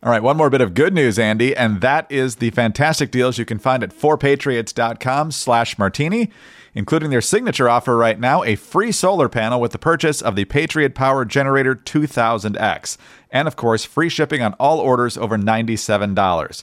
All 0.00 0.10
right, 0.10 0.22
one 0.22 0.36
more 0.36 0.48
bit 0.48 0.60
of 0.60 0.74
good 0.74 0.94
news, 0.94 1.18
Andy, 1.18 1.56
and 1.56 1.80
that 1.80 2.06
is 2.08 2.36
the 2.36 2.50
fantastic 2.50 3.10
deals 3.10 3.36
you 3.36 3.44
can 3.44 3.58
find 3.58 3.82
at 3.82 3.90
4patriots.com 3.90 5.32
slash 5.32 5.76
martini, 5.76 6.30
including 6.72 7.10
their 7.10 7.20
signature 7.20 7.68
offer 7.68 7.96
right 7.96 8.20
now, 8.20 8.44
a 8.44 8.54
free 8.54 8.92
solar 8.92 9.28
panel 9.28 9.60
with 9.60 9.72
the 9.72 9.78
purchase 9.78 10.22
of 10.22 10.36
the 10.36 10.44
Patriot 10.44 10.94
Power 10.94 11.24
Generator 11.24 11.74
2000X, 11.74 12.96
and 13.32 13.48
of 13.48 13.56
course, 13.56 13.84
free 13.84 14.08
shipping 14.08 14.40
on 14.40 14.54
all 14.54 14.78
orders 14.78 15.18
over 15.18 15.36
$97. 15.36 16.62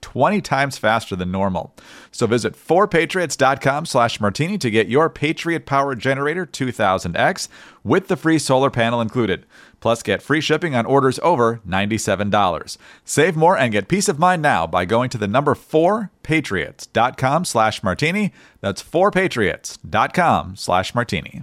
20 0.00 0.40
times 0.40 0.78
faster 0.78 1.16
than 1.16 1.30
normal. 1.30 1.74
So 2.10 2.26
visit 2.26 2.54
4patriots.com 2.54 3.86
slash 3.86 4.20
martini 4.20 4.58
to 4.58 4.70
get 4.70 4.88
your 4.88 5.08
Patriot 5.08 5.66
Power 5.66 5.94
Generator 5.94 6.46
2000X 6.46 7.48
with 7.84 8.08
the 8.08 8.16
free 8.16 8.38
solar 8.38 8.70
panel 8.70 9.00
included. 9.00 9.46
Plus, 9.80 10.02
get 10.02 10.22
free 10.22 10.40
shipping 10.40 10.74
on 10.74 10.84
orders 10.86 11.18
over 11.22 11.60
$97. 11.66 12.76
Save 13.04 13.36
more 13.36 13.56
and 13.56 13.72
get 13.72 13.88
peace 13.88 14.08
of 14.08 14.18
mind 14.18 14.42
now 14.42 14.66
by 14.66 14.84
going 14.84 15.08
to 15.10 15.18
the 15.18 15.26
number 15.26 15.54
4patriots.com 15.54 17.44
slash 17.44 17.82
martini. 17.82 18.32
That's 18.60 18.82
4patriots.com 18.82 20.56
slash 20.56 20.94
martini. 20.94 21.42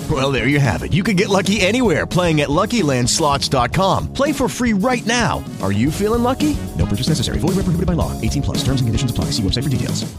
Well, 0.11 0.29
there 0.29 0.49
you 0.49 0.59
have 0.59 0.83
it. 0.83 0.91
You 0.91 1.03
can 1.03 1.15
get 1.15 1.29
lucky 1.29 1.61
anywhere 1.61 2.05
playing 2.05 2.41
at 2.41 2.49
LuckyLandSlots.com. 2.49 4.11
Play 4.11 4.33
for 4.33 4.49
free 4.49 4.73
right 4.73 5.05
now. 5.05 5.41
Are 5.61 5.71
you 5.71 5.89
feeling 5.89 6.21
lucky? 6.21 6.57
No 6.77 6.85
purchase 6.85 7.07
necessary. 7.07 7.39
Void 7.39 7.55
where 7.55 7.63
prohibited 7.63 7.85
by 7.85 7.93
law. 7.93 8.19
18 8.19 8.41
plus. 8.41 8.57
Terms 8.57 8.81
and 8.81 8.89
conditions 8.89 9.11
apply. 9.11 9.25
See 9.31 9.43
website 9.43 9.63
for 9.63 9.69
details. 9.69 10.13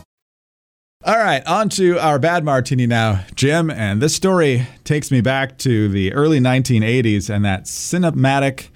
All 1.05 1.19
right, 1.19 1.45
on 1.49 1.69
to 1.71 1.99
our 1.99 2.21
bad 2.21 2.45
martini 2.45 2.87
now, 2.87 3.25
Jim. 3.35 3.71
And 3.71 4.01
this 4.01 4.15
story 4.15 4.69
takes 4.85 5.11
me 5.11 5.21
back 5.21 5.59
to 5.59 5.89
the 5.89 6.13
early 6.13 6.39
1980s 6.39 7.29
and 7.29 7.45
that 7.45 7.65
cinematic, 7.65 8.69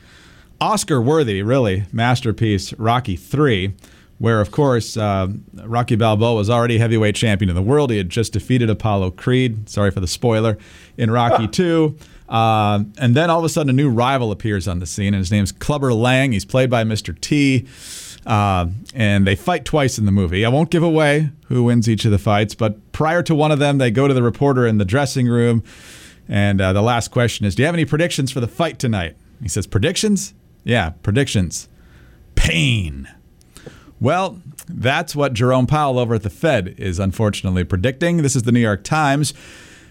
Oscar 0.60 1.00
worthy, 1.00 1.40
really, 1.40 1.84
masterpiece, 1.92 2.72
Rocky 2.74 3.14
3, 3.14 3.74
where, 4.18 4.40
of 4.40 4.50
course, 4.50 4.96
uh, 4.96 5.28
Rocky 5.64 5.96
Balboa 5.96 6.34
was 6.34 6.48
already 6.48 6.78
heavyweight 6.78 7.14
champion 7.14 7.48
of 7.50 7.54
the 7.54 7.62
world. 7.62 7.90
He 7.90 7.98
had 7.98 8.08
just 8.08 8.32
defeated 8.32 8.70
Apollo 8.70 9.12
Creed. 9.12 9.68
Sorry 9.68 9.90
for 9.90 10.00
the 10.00 10.06
spoiler. 10.06 10.56
In 10.96 11.10
Rocky 11.10 11.46
2. 11.48 11.96
Uh, 12.28 12.84
and 12.98 13.14
then 13.14 13.30
all 13.30 13.38
of 13.38 13.44
a 13.44 13.48
sudden, 13.48 13.70
a 13.70 13.72
new 13.72 13.90
rival 13.90 14.32
appears 14.32 14.66
on 14.66 14.80
the 14.80 14.86
scene, 14.86 15.14
and 15.14 15.16
his 15.16 15.30
name's 15.30 15.52
Clubber 15.52 15.92
Lang. 15.92 16.32
He's 16.32 16.44
played 16.44 16.70
by 16.70 16.82
Mr. 16.82 17.18
T. 17.20 17.66
Uh, 18.26 18.66
and 18.92 19.24
they 19.26 19.36
fight 19.36 19.64
twice 19.64 19.98
in 19.98 20.04
the 20.04 20.12
movie. 20.12 20.44
I 20.44 20.48
won't 20.48 20.70
give 20.70 20.82
away 20.82 21.30
who 21.46 21.62
wins 21.62 21.88
each 21.88 22.04
of 22.04 22.10
the 22.10 22.18
fights, 22.18 22.56
but 22.56 22.90
prior 22.90 23.22
to 23.22 23.34
one 23.34 23.52
of 23.52 23.60
them, 23.60 23.78
they 23.78 23.92
go 23.92 24.08
to 24.08 24.14
the 24.14 24.22
reporter 24.22 24.66
in 24.66 24.78
the 24.78 24.84
dressing 24.84 25.28
room. 25.28 25.62
And 26.28 26.60
uh, 26.60 26.72
the 26.72 26.82
last 26.82 27.12
question 27.12 27.46
is 27.46 27.54
Do 27.54 27.62
you 27.62 27.66
have 27.66 27.74
any 27.74 27.84
predictions 27.84 28.32
for 28.32 28.40
the 28.40 28.48
fight 28.48 28.80
tonight? 28.80 29.16
He 29.40 29.48
says, 29.48 29.68
Predictions? 29.68 30.34
Yeah, 30.64 30.90
predictions. 31.04 31.68
Pain. 32.34 33.08
Well, 33.98 34.42
that's 34.68 35.16
what 35.16 35.32
Jerome 35.32 35.66
Powell 35.66 35.98
over 35.98 36.14
at 36.14 36.22
the 36.22 36.30
Fed 36.30 36.74
is 36.76 36.98
unfortunately 36.98 37.64
predicting. 37.64 38.18
This 38.18 38.36
is 38.36 38.42
the 38.42 38.52
New 38.52 38.60
York 38.60 38.84
Times. 38.84 39.32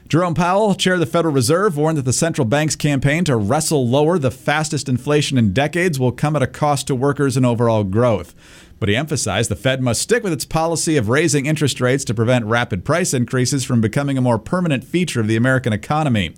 Jerome 0.08 0.36
Powell, 0.36 0.76
chair 0.76 0.94
of 0.94 1.00
the 1.00 1.08
Federal 1.08 1.34
Reserve, 1.34 1.76
warned 1.76 1.98
that 1.98 2.06
the 2.06 2.14
central 2.14 2.46
bank's 2.46 2.76
campaign 2.76 3.24
to 3.24 3.36
wrestle 3.36 3.88
lower 3.88 4.20
the 4.20 4.30
fastest 4.30 4.88
inflation 4.88 5.40
in 5.40 5.52
decades 5.52 6.00
will 6.00 6.12
come 6.12 6.36
at 6.36 6.44
a 6.44 6.48
cost 6.48 6.86
to 6.88 6.94
workers 6.94 7.36
and 7.36 7.44
overall 7.44 7.84
growth. 7.84 8.36
But 8.80 8.90
he 8.90 8.96
emphasized 8.96 9.50
the 9.50 9.56
Fed 9.56 9.82
must 9.82 10.02
stick 10.02 10.22
with 10.22 10.34
its 10.34 10.46
policy 10.46 10.96
of 10.98 11.10
raising 11.10 11.48
interest 11.48 11.82
rates 11.82 12.06
to 12.06 12.14
prevent 12.14 12.46
rapid 12.46 12.86
price 12.86 13.16
increases 13.16 13.64
from 13.64 13.82
becoming 13.82 14.16
a 14.16 14.22
more 14.22 14.38
permanent 14.38 14.84
feature 14.84 15.22
of 15.22 15.28
the 15.28 15.38
American 15.38 15.74
economy. 15.74 16.36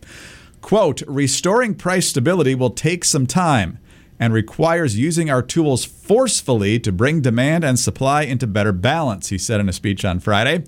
Quote, 0.61 1.01
restoring 1.05 1.75
price 1.75 2.07
stability 2.07 2.55
will 2.55 2.69
take 2.69 3.03
some 3.03 3.27
time 3.27 3.79
and 4.19 4.33
requires 4.33 4.97
using 4.97 5.29
our 5.29 5.41
tools 5.41 5.85
forcefully 5.85 6.79
to 6.79 6.91
bring 6.91 7.21
demand 7.21 7.63
and 7.63 7.77
supply 7.77 8.23
into 8.23 8.47
better 8.47 8.71
balance, 8.71 9.29
he 9.29 9.37
said 9.37 9.59
in 9.59 9.69
a 9.69 9.73
speech 9.73 10.03
on 10.03 10.19
Friday. 10.19 10.63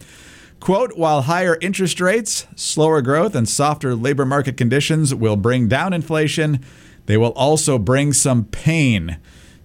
Quote, 0.59 0.97
while 0.97 1.23
higher 1.23 1.57
interest 1.61 2.01
rates, 2.01 2.45
slower 2.55 3.01
growth, 3.01 3.33
and 3.33 3.47
softer 3.47 3.95
labor 3.95 4.25
market 4.25 4.57
conditions 4.57 5.15
will 5.15 5.37
bring 5.37 5.67
down 5.67 5.93
inflation, 5.93 6.63
they 7.05 7.17
will 7.17 7.31
also 7.31 7.79
bring 7.79 8.13
some 8.13 8.45
pain 8.45 9.17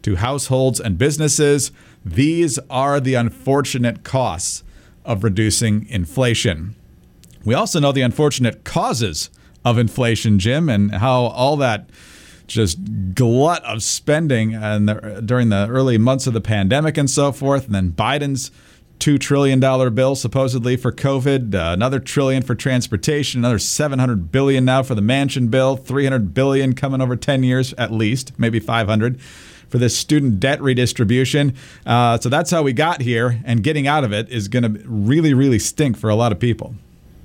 to 0.03 0.17
households 0.17 0.81
and 0.81 0.97
businesses. 0.97 1.73
These 2.05 2.59
are 2.71 3.01
the 3.01 3.15
unfortunate 3.15 4.05
costs 4.05 4.63
of 5.05 5.25
reducing 5.25 5.87
inflation. 5.89 6.75
We 7.45 7.55
also 7.55 7.81
know 7.81 7.93
the 7.93 8.03
unfortunate 8.03 8.65
causes 8.65 9.31
of 9.65 9.79
inflation, 9.79 10.39
Jim, 10.39 10.69
and 10.69 10.95
how 10.95 11.25
all 11.25 11.57
that 11.57 11.91
just 12.47 13.15
glut 13.15 13.65
of 13.65 13.83
spending 13.83 14.55
and 14.55 15.27
during 15.27 15.49
the 15.49 15.67
early 15.69 15.99
months 15.99 16.27
of 16.27 16.33
the 16.33 16.41
pandemic 16.41 16.97
and 16.97 17.09
so 17.09 17.33
forth, 17.33 17.67
and 17.67 17.75
then 17.75 17.93
Biden's 17.93 18.51
two 18.99 19.19
trillion 19.19 19.61
dollar 19.61 19.91
bill 19.91 20.15
supposedly 20.15 20.77
for 20.77 20.93
COVID, 20.93 21.55
uh, 21.55 21.73
another 21.73 21.99
trillion 21.99 22.43
for 22.43 22.55
transportation, 22.55 23.41
another 23.41 23.59
700 23.59 24.31
billion 24.31 24.65
now 24.65 24.83
for 24.83 24.95
the 24.95 25.03
Manchin 25.03 25.51
bill, 25.51 25.77
300 25.77 26.33
billion 26.33 26.75
coming 26.75 27.01
over 27.01 27.17
10 27.17 27.43
years 27.43 27.75
at 27.75 27.93
least, 27.93 28.33
maybe 28.39 28.61
500 28.61 29.21
for 29.69 29.79
this 29.79 29.97
student 29.97 30.39
debt 30.39 30.63
redistribution. 30.63 31.55
Uh, 31.85 32.19
so 32.19 32.29
that's 32.29 32.51
how 32.51 32.63
we 32.63 32.73
got 32.73 33.01
here, 33.01 33.41
and 33.45 33.63
getting 33.63 33.87
out 33.87 34.05
of 34.05 34.13
it 34.13 34.29
is 34.29 34.49
going 34.49 34.63
to 34.63 34.83
really, 34.87 35.35
really 35.35 35.59
stink 35.59 35.97
for 35.97 36.09
a 36.09 36.15
lot 36.15 36.33
of 36.33 36.39
people. 36.39 36.75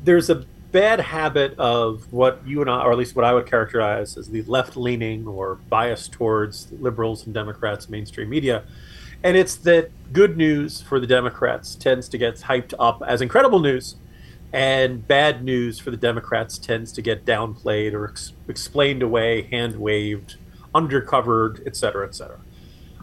There's 0.03 0.29
a 0.29 0.45
bad 0.71 0.99
habit 0.99 1.57
of 1.57 2.11
what 2.11 2.41
you 2.45 2.61
and 2.61 2.69
I, 2.69 2.83
or 2.83 2.91
at 2.91 2.97
least 2.97 3.15
what 3.15 3.25
I 3.25 3.33
would 3.33 3.45
characterize 3.45 4.17
as 4.17 4.29
the 4.29 4.43
left 4.43 4.77
leaning 4.77 5.27
or 5.27 5.55
bias 5.55 6.07
towards 6.07 6.71
liberals 6.71 7.25
and 7.25 7.33
Democrats, 7.33 7.89
mainstream 7.89 8.29
media. 8.29 8.63
And 9.23 9.35
it's 9.35 9.55
that 9.57 9.91
good 10.13 10.37
news 10.37 10.81
for 10.81 10.99
the 10.99 11.07
Democrats 11.07 11.75
tends 11.75 12.07
to 12.09 12.17
get 12.17 12.35
hyped 12.35 12.73
up 12.79 13.01
as 13.05 13.21
incredible 13.21 13.59
news, 13.59 13.95
and 14.53 15.07
bad 15.07 15.43
news 15.43 15.77
for 15.77 15.91
the 15.91 15.97
Democrats 15.97 16.57
tends 16.57 16.91
to 16.93 17.01
get 17.01 17.25
downplayed 17.25 17.93
or 17.93 18.09
ex- 18.09 18.33
explained 18.47 19.03
away, 19.03 19.43
hand 19.43 19.75
waved, 19.75 20.37
undercovered, 20.73 21.61
et 21.67 21.75
cetera, 21.75 22.07
et 22.07 22.15
cetera. 22.15 22.39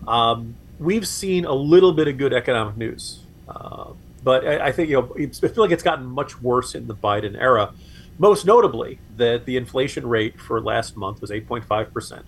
Um, 0.09 0.57
we've 0.79 1.07
seen 1.07 1.45
a 1.45 1.55
little 1.55 1.93
bit 1.93 2.09
of 2.09 2.17
good 2.17 2.33
economic 2.33 2.77
news, 2.77 3.21
uh, 3.49 3.93
but 4.27 4.45
I, 4.45 4.67
I, 4.67 4.73
think 4.73 4.91
you 4.91 4.97
know 4.97 5.15
I 5.17 5.29
feel 5.29 5.63
like 5.63 5.71
it's 5.71 5.85
gotten 5.85 6.05
much 6.05 6.43
worse 6.43 6.75
in 6.75 6.89
the 6.89 6.97
Biden 6.97 7.41
era. 7.41 7.73
Most 8.19 8.45
notably, 8.45 8.99
that 9.19 9.47
the 9.47 9.57
inflation 9.57 10.05
rate 10.05 10.41
for 10.41 10.61
last 10.61 10.97
month 10.97 11.21
was 11.21 11.31
8.5 11.31 11.93
percent, 11.93 12.27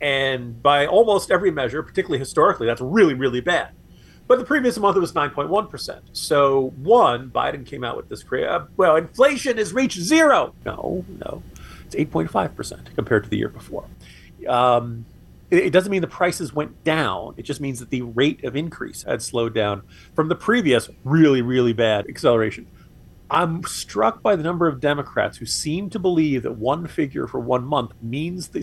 and 0.00 0.60
by 0.60 0.84
almost 0.84 1.30
every 1.30 1.52
measure, 1.52 1.80
particularly 1.84 2.18
historically, 2.18 2.66
that's 2.66 2.80
really 2.80 3.14
really 3.14 3.40
bad. 3.40 3.68
But 4.26 4.40
the 4.40 4.44
previous 4.44 4.76
month 4.78 4.96
it 4.96 5.00
was 5.00 5.12
9.1 5.12 5.70
percent. 5.70 6.02
So 6.12 6.72
one, 6.78 7.30
Biden 7.30 7.64
came 7.64 7.84
out 7.84 7.96
with 7.96 8.08
this 8.08 8.24
uh, 8.32 8.66
well, 8.76 8.96
inflation 8.96 9.58
has 9.58 9.72
reached 9.72 10.00
zero. 10.00 10.56
No, 10.66 11.04
no, 11.24 11.40
it's 11.86 11.94
8.5 11.94 12.56
percent 12.56 12.90
compared 12.96 13.22
to 13.22 13.30
the 13.30 13.36
year 13.36 13.48
before. 13.48 13.84
Um, 14.48 15.06
it, 15.52 15.70
doesn't 15.70 15.90
mean 15.90 16.00
the 16.00 16.06
prices 16.06 16.54
went 16.54 16.82
down. 16.82 17.34
It 17.36 17.42
just 17.42 17.60
means 17.60 17.78
that 17.80 17.90
the 17.90 18.02
rate 18.02 18.42
of 18.44 18.56
increase 18.56 19.02
had 19.02 19.20
slowed 19.20 19.54
down 19.54 19.82
from 20.14 20.28
the 20.28 20.34
previous 20.34 20.88
really, 21.04 21.42
really 21.42 21.74
bad 21.74 22.08
acceleration. 22.08 22.66
I'm 23.30 23.62
struck 23.64 24.22
by 24.22 24.34
the 24.36 24.42
number 24.42 24.66
of 24.66 24.80
Democrats 24.80 25.38
who 25.38 25.46
seem 25.46 25.90
to 25.90 25.98
believe 25.98 26.42
that 26.42 26.52
one 26.52 26.86
figure 26.86 27.26
for 27.26 27.38
one 27.38 27.64
month 27.64 27.92
means 28.00 28.48
the, 28.48 28.60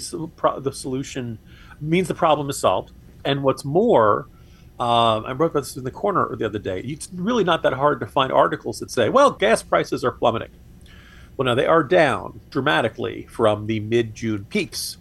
the 0.59 0.71
solution, 0.71 1.39
means 1.79 2.07
the 2.07 2.13
problem 2.15 2.49
is 2.49 2.59
solved. 2.59 2.91
And 3.23 3.43
what's 3.43 3.65
more, 3.65 4.27
um, 4.79 5.25
I 5.25 5.33
wrote 5.33 5.51
about 5.51 5.61
this 5.63 5.75
in 5.75 5.83
the 5.83 5.91
corner 5.91 6.35
the 6.35 6.45
other 6.45 6.59
day. 6.59 6.81
It's 6.81 7.09
really 7.13 7.43
not 7.43 7.63
that 7.63 7.73
hard 7.73 7.99
to 7.99 8.07
find 8.07 8.31
articles 8.31 8.79
that 8.79 8.89
say, 8.89 9.09
well, 9.09 9.31
gas 9.31 9.61
prices 9.61 10.03
are 10.03 10.11
plummeting. 10.11 10.51
Well, 11.37 11.45
now 11.45 11.55
they 11.55 11.67
are 11.67 11.83
down 11.83 12.41
dramatically 12.49 13.27
from 13.29 13.67
the 13.67 13.79
mid 13.79 14.13
June 14.13 14.45
peaks. 14.45 14.97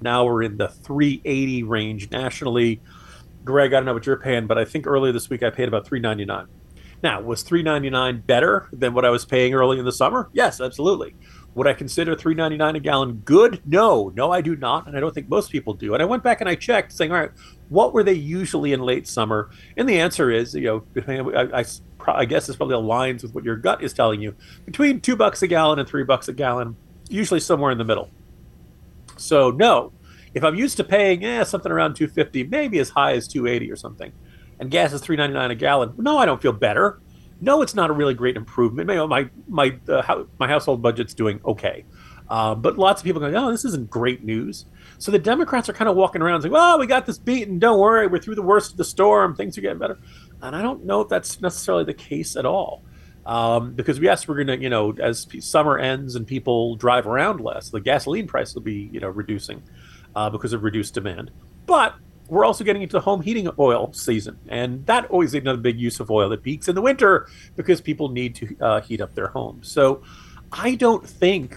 Now 0.00 0.24
we're 0.24 0.42
in 0.42 0.56
the 0.56 0.68
380 0.68 1.62
range 1.64 2.10
nationally. 2.10 2.80
Greg, 3.44 3.72
I 3.72 3.76
don't 3.76 3.86
know 3.86 3.94
what 3.94 4.06
you're 4.06 4.18
paying, 4.18 4.46
but 4.46 4.58
I 4.58 4.64
think 4.64 4.86
earlier 4.86 5.12
this 5.12 5.30
week 5.30 5.42
I 5.42 5.50
paid 5.50 5.68
about 5.68 5.86
399. 5.86 6.46
Now, 7.02 7.20
was 7.20 7.42
399 7.42 8.22
better 8.26 8.68
than 8.72 8.92
what 8.92 9.04
I 9.04 9.10
was 9.10 9.24
paying 9.24 9.54
early 9.54 9.78
in 9.78 9.84
the 9.84 9.92
summer? 9.92 10.28
Yes, 10.32 10.60
absolutely. 10.60 11.14
Would 11.54 11.66
I 11.66 11.72
consider 11.72 12.16
399 12.16 12.76
a 12.76 12.80
gallon 12.80 13.14
good? 13.24 13.62
No, 13.64 14.12
no, 14.14 14.32
I 14.32 14.40
do 14.40 14.56
not, 14.56 14.86
and 14.86 14.96
I 14.96 15.00
don't 15.00 15.14
think 15.14 15.28
most 15.28 15.50
people 15.50 15.74
do. 15.74 15.94
And 15.94 16.02
I 16.02 16.06
went 16.06 16.22
back 16.22 16.40
and 16.40 16.48
I 16.48 16.56
checked, 16.56 16.92
saying, 16.92 17.12
all 17.12 17.18
right, 17.18 17.30
what 17.68 17.92
were 17.92 18.02
they 18.02 18.14
usually 18.14 18.72
in 18.72 18.80
late 18.80 19.06
summer? 19.06 19.50
And 19.76 19.88
the 19.88 20.00
answer 20.00 20.30
is, 20.30 20.54
you 20.54 20.62
know, 20.62 20.84
I, 21.06 21.60
I, 21.60 21.64
I 22.06 22.24
guess 22.24 22.46
this 22.46 22.56
probably 22.56 22.76
aligns 22.76 23.22
with 23.22 23.34
what 23.34 23.44
your 23.44 23.56
gut 23.56 23.82
is 23.82 23.92
telling 23.92 24.20
you, 24.20 24.34
between 24.66 25.00
two 25.00 25.16
bucks 25.16 25.42
a 25.42 25.46
gallon 25.46 25.78
and 25.78 25.88
three 25.88 26.04
bucks 26.04 26.28
a 26.28 26.32
gallon, 26.32 26.76
usually 27.08 27.40
somewhere 27.40 27.70
in 27.70 27.78
the 27.78 27.84
middle. 27.84 28.10
So 29.20 29.50
no, 29.50 29.92
if 30.34 30.44
I'm 30.44 30.54
used 30.54 30.76
to 30.78 30.84
paying 30.84 31.24
eh, 31.24 31.44
something 31.44 31.70
around 31.70 31.94
250, 31.94 32.44
maybe 32.44 32.78
as 32.78 32.90
high 32.90 33.12
as 33.12 33.28
280 33.28 33.70
or 33.70 33.76
something, 33.76 34.12
and 34.60 34.70
gas 34.70 34.92
is 34.92 35.02
3.99 35.02 35.50
a 35.50 35.54
gallon, 35.54 35.94
no, 35.98 36.18
I 36.18 36.26
don't 36.26 36.40
feel 36.40 36.52
better. 36.52 37.00
No, 37.40 37.62
it's 37.62 37.74
not 37.74 37.90
a 37.90 37.92
really 37.92 38.14
great 38.14 38.36
improvement. 38.36 38.88
My 38.88 39.06
my 39.06 39.30
my 39.48 39.78
uh, 39.88 40.24
my 40.38 40.48
household 40.48 40.82
budget's 40.82 41.14
doing 41.14 41.40
okay. 41.44 41.84
Uh, 42.28 42.54
but 42.54 42.76
lots 42.76 43.00
of 43.00 43.04
people 43.04 43.20
going, 43.20 43.34
oh, 43.34 43.50
this 43.50 43.64
isn't 43.64 43.88
great 43.88 44.22
news. 44.22 44.66
So 44.98 45.10
the 45.10 45.18
Democrats 45.18 45.68
are 45.68 45.72
kind 45.72 45.88
of 45.88 45.96
walking 45.96 46.20
around 46.20 46.42
saying, 46.42 46.52
well, 46.52 46.78
we 46.78 46.86
got 46.86 47.06
this 47.06 47.18
beaten. 47.18 47.58
Don't 47.58 47.78
worry. 47.78 48.06
We're 48.06 48.18
through 48.18 48.34
the 48.34 48.42
worst 48.42 48.72
of 48.72 48.76
the 48.76 48.84
storm. 48.84 49.34
Things 49.34 49.56
are 49.56 49.60
getting 49.60 49.78
better. 49.78 49.98
And 50.42 50.54
I 50.54 50.60
don't 50.60 50.84
know 50.84 51.00
if 51.00 51.08
that's 51.08 51.40
necessarily 51.40 51.84
the 51.84 51.94
case 51.94 52.36
at 52.36 52.44
all. 52.44 52.82
Um, 53.28 53.74
because 53.74 53.98
yes, 53.98 54.26
we're 54.26 54.42
going 54.42 54.46
to, 54.46 54.58
you 54.58 54.70
know, 54.70 54.94
as 54.98 55.26
summer 55.40 55.78
ends 55.78 56.14
and 56.14 56.26
people 56.26 56.76
drive 56.76 57.06
around 57.06 57.40
less, 57.40 57.68
the 57.68 57.78
gasoline 57.78 58.26
price 58.26 58.54
will 58.54 58.62
be, 58.62 58.88
you 58.90 59.00
know, 59.00 59.08
reducing 59.10 59.62
uh, 60.16 60.30
because 60.30 60.54
of 60.54 60.62
reduced 60.62 60.94
demand. 60.94 61.30
But 61.66 61.94
we're 62.28 62.46
also 62.46 62.64
getting 62.64 62.80
into 62.80 63.00
home 63.00 63.20
heating 63.20 63.50
oil 63.58 63.92
season, 63.92 64.38
and 64.48 64.84
that 64.86 65.10
always 65.10 65.34
is 65.34 65.42
another 65.42 65.58
big 65.58 65.78
use 65.78 66.00
of 66.00 66.10
oil 66.10 66.30
that 66.30 66.42
peaks 66.42 66.68
in 66.68 66.74
the 66.74 66.80
winter 66.80 67.28
because 67.54 67.82
people 67.82 68.08
need 68.08 68.34
to 68.36 68.56
uh, 68.62 68.80
heat 68.80 69.02
up 69.02 69.14
their 69.14 69.28
homes. 69.28 69.70
So 69.70 70.02
I 70.50 70.74
don't 70.74 71.06
think 71.06 71.54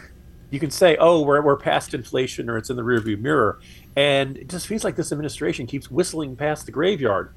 you 0.49 0.59
can 0.59 0.71
say, 0.71 0.97
"Oh, 0.99 1.21
we're 1.21 1.41
we're 1.41 1.57
past 1.57 1.93
inflation" 1.93 2.49
or 2.49 2.57
"It's 2.57 2.69
in 2.69 2.75
the 2.75 2.83
rearview 2.83 3.17
mirror," 3.17 3.59
and 3.95 4.37
it 4.37 4.49
just 4.49 4.67
feels 4.67 4.83
like 4.83 4.97
this 4.97 5.13
administration 5.13 5.67
keeps 5.67 5.89
whistling 5.89 6.35
past 6.35 6.65
the 6.65 6.73
graveyard. 6.73 7.33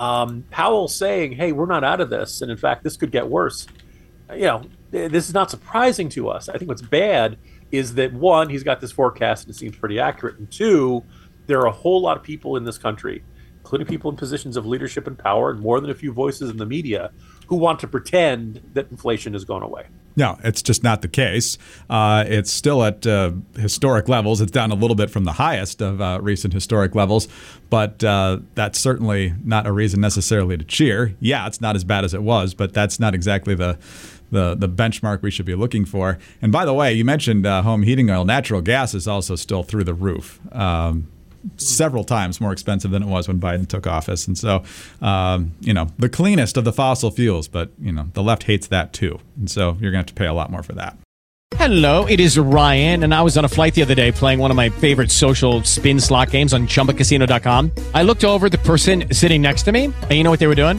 Um, 0.00 0.44
Powell 0.50 0.88
saying, 0.88 1.32
"Hey, 1.32 1.52
we're 1.52 1.66
not 1.66 1.84
out 1.84 2.00
of 2.00 2.10
this," 2.10 2.42
and 2.42 2.50
in 2.50 2.56
fact, 2.56 2.84
this 2.84 2.96
could 2.96 3.10
get 3.10 3.28
worse. 3.28 3.66
You 4.32 4.42
know, 4.42 4.62
this 4.90 5.28
is 5.28 5.34
not 5.34 5.50
surprising 5.50 6.08
to 6.10 6.28
us. 6.28 6.48
I 6.48 6.58
think 6.58 6.68
what's 6.68 6.82
bad 6.82 7.38
is 7.72 7.94
that 7.94 8.12
one, 8.12 8.48
he's 8.48 8.62
got 8.62 8.80
this 8.80 8.92
forecast 8.92 9.44
and 9.44 9.54
it 9.54 9.58
seems 9.58 9.76
pretty 9.76 9.98
accurate, 9.98 10.38
and 10.38 10.50
two, 10.50 11.02
there 11.46 11.60
are 11.60 11.66
a 11.66 11.72
whole 11.72 12.00
lot 12.00 12.16
of 12.16 12.22
people 12.22 12.56
in 12.56 12.64
this 12.64 12.78
country, 12.78 13.22
including 13.58 13.86
people 13.86 14.10
in 14.10 14.16
positions 14.16 14.56
of 14.56 14.66
leadership 14.66 15.06
and 15.06 15.18
power, 15.18 15.50
and 15.50 15.60
more 15.60 15.80
than 15.80 15.90
a 15.90 15.94
few 15.94 16.12
voices 16.12 16.50
in 16.50 16.56
the 16.56 16.66
media, 16.66 17.10
who 17.48 17.56
want 17.56 17.80
to 17.80 17.88
pretend 17.88 18.62
that 18.74 18.90
inflation 18.90 19.32
has 19.32 19.44
gone 19.44 19.62
away. 19.62 19.86
No, 20.16 20.36
it's 20.42 20.62
just 20.62 20.82
not 20.82 21.02
the 21.02 21.08
case. 21.08 21.58
Uh, 21.88 22.24
it's 22.26 22.50
still 22.50 22.82
at 22.82 23.06
uh, 23.06 23.32
historic 23.54 24.08
levels. 24.08 24.40
It's 24.40 24.50
down 24.50 24.72
a 24.72 24.74
little 24.74 24.96
bit 24.96 25.10
from 25.10 25.22
the 25.24 25.34
highest 25.34 25.80
of 25.80 26.00
uh, 26.00 26.18
recent 26.20 26.52
historic 26.52 26.96
levels, 26.96 27.28
but 27.70 28.02
uh, 28.02 28.40
that's 28.54 28.80
certainly 28.80 29.34
not 29.44 29.66
a 29.66 29.72
reason 29.72 30.00
necessarily 30.00 30.56
to 30.56 30.64
cheer. 30.64 31.14
Yeah, 31.20 31.46
it's 31.46 31.60
not 31.60 31.76
as 31.76 31.84
bad 31.84 32.04
as 32.04 32.14
it 32.14 32.22
was, 32.24 32.52
but 32.52 32.74
that's 32.74 32.98
not 32.98 33.14
exactly 33.14 33.54
the 33.54 33.78
the 34.30 34.54
the 34.54 34.68
benchmark 34.68 35.22
we 35.22 35.30
should 35.30 35.46
be 35.46 35.54
looking 35.54 35.84
for. 35.84 36.18
And 36.42 36.50
by 36.50 36.64
the 36.64 36.74
way, 36.74 36.92
you 36.92 37.04
mentioned 37.04 37.46
uh, 37.46 37.62
home 37.62 37.82
heating 37.84 38.10
oil. 38.10 38.24
Natural 38.24 38.60
gas 38.60 38.94
is 38.94 39.06
also 39.06 39.36
still 39.36 39.62
through 39.62 39.84
the 39.84 39.94
roof. 39.94 40.40
Um, 40.52 41.06
several 41.56 42.04
times 42.04 42.40
more 42.40 42.52
expensive 42.52 42.90
than 42.90 43.02
it 43.02 43.06
was 43.06 43.28
when 43.28 43.40
Biden 43.40 43.66
took 43.66 43.86
office. 43.86 44.26
And 44.26 44.36
so, 44.36 44.62
um, 45.00 45.52
you 45.60 45.72
know, 45.72 45.88
the 45.98 46.08
cleanest 46.08 46.56
of 46.56 46.64
the 46.64 46.72
fossil 46.72 47.10
fuels, 47.10 47.48
but, 47.48 47.70
you 47.80 47.92
know, 47.92 48.08
the 48.14 48.22
left 48.22 48.44
hates 48.44 48.66
that 48.68 48.92
too. 48.92 49.18
And 49.36 49.50
so 49.50 49.76
you're 49.80 49.92
going 49.92 49.92
to 49.92 49.98
have 49.98 50.06
to 50.06 50.14
pay 50.14 50.26
a 50.26 50.32
lot 50.32 50.50
more 50.50 50.62
for 50.62 50.74
that. 50.74 50.96
Hello, 51.56 52.04
it 52.06 52.20
is 52.20 52.38
Ryan, 52.38 53.02
and 53.02 53.14
I 53.14 53.22
was 53.22 53.36
on 53.36 53.44
a 53.44 53.48
flight 53.48 53.74
the 53.74 53.82
other 53.82 53.94
day 53.94 54.12
playing 54.12 54.38
one 54.38 54.50
of 54.50 54.56
my 54.56 54.68
favorite 54.68 55.10
social 55.10 55.64
spin 55.64 55.98
slot 55.98 56.30
games 56.30 56.52
on 56.52 56.66
chumbacasino.com. 56.66 57.72
I 57.94 58.02
looked 58.02 58.24
over 58.24 58.48
the 58.48 58.58
person 58.58 59.12
sitting 59.12 59.42
next 59.42 59.62
to 59.64 59.72
me, 59.72 59.84
and 59.86 60.12
you 60.12 60.22
know 60.22 60.30
what 60.30 60.40
they 60.40 60.46
were 60.46 60.54
doing? 60.54 60.78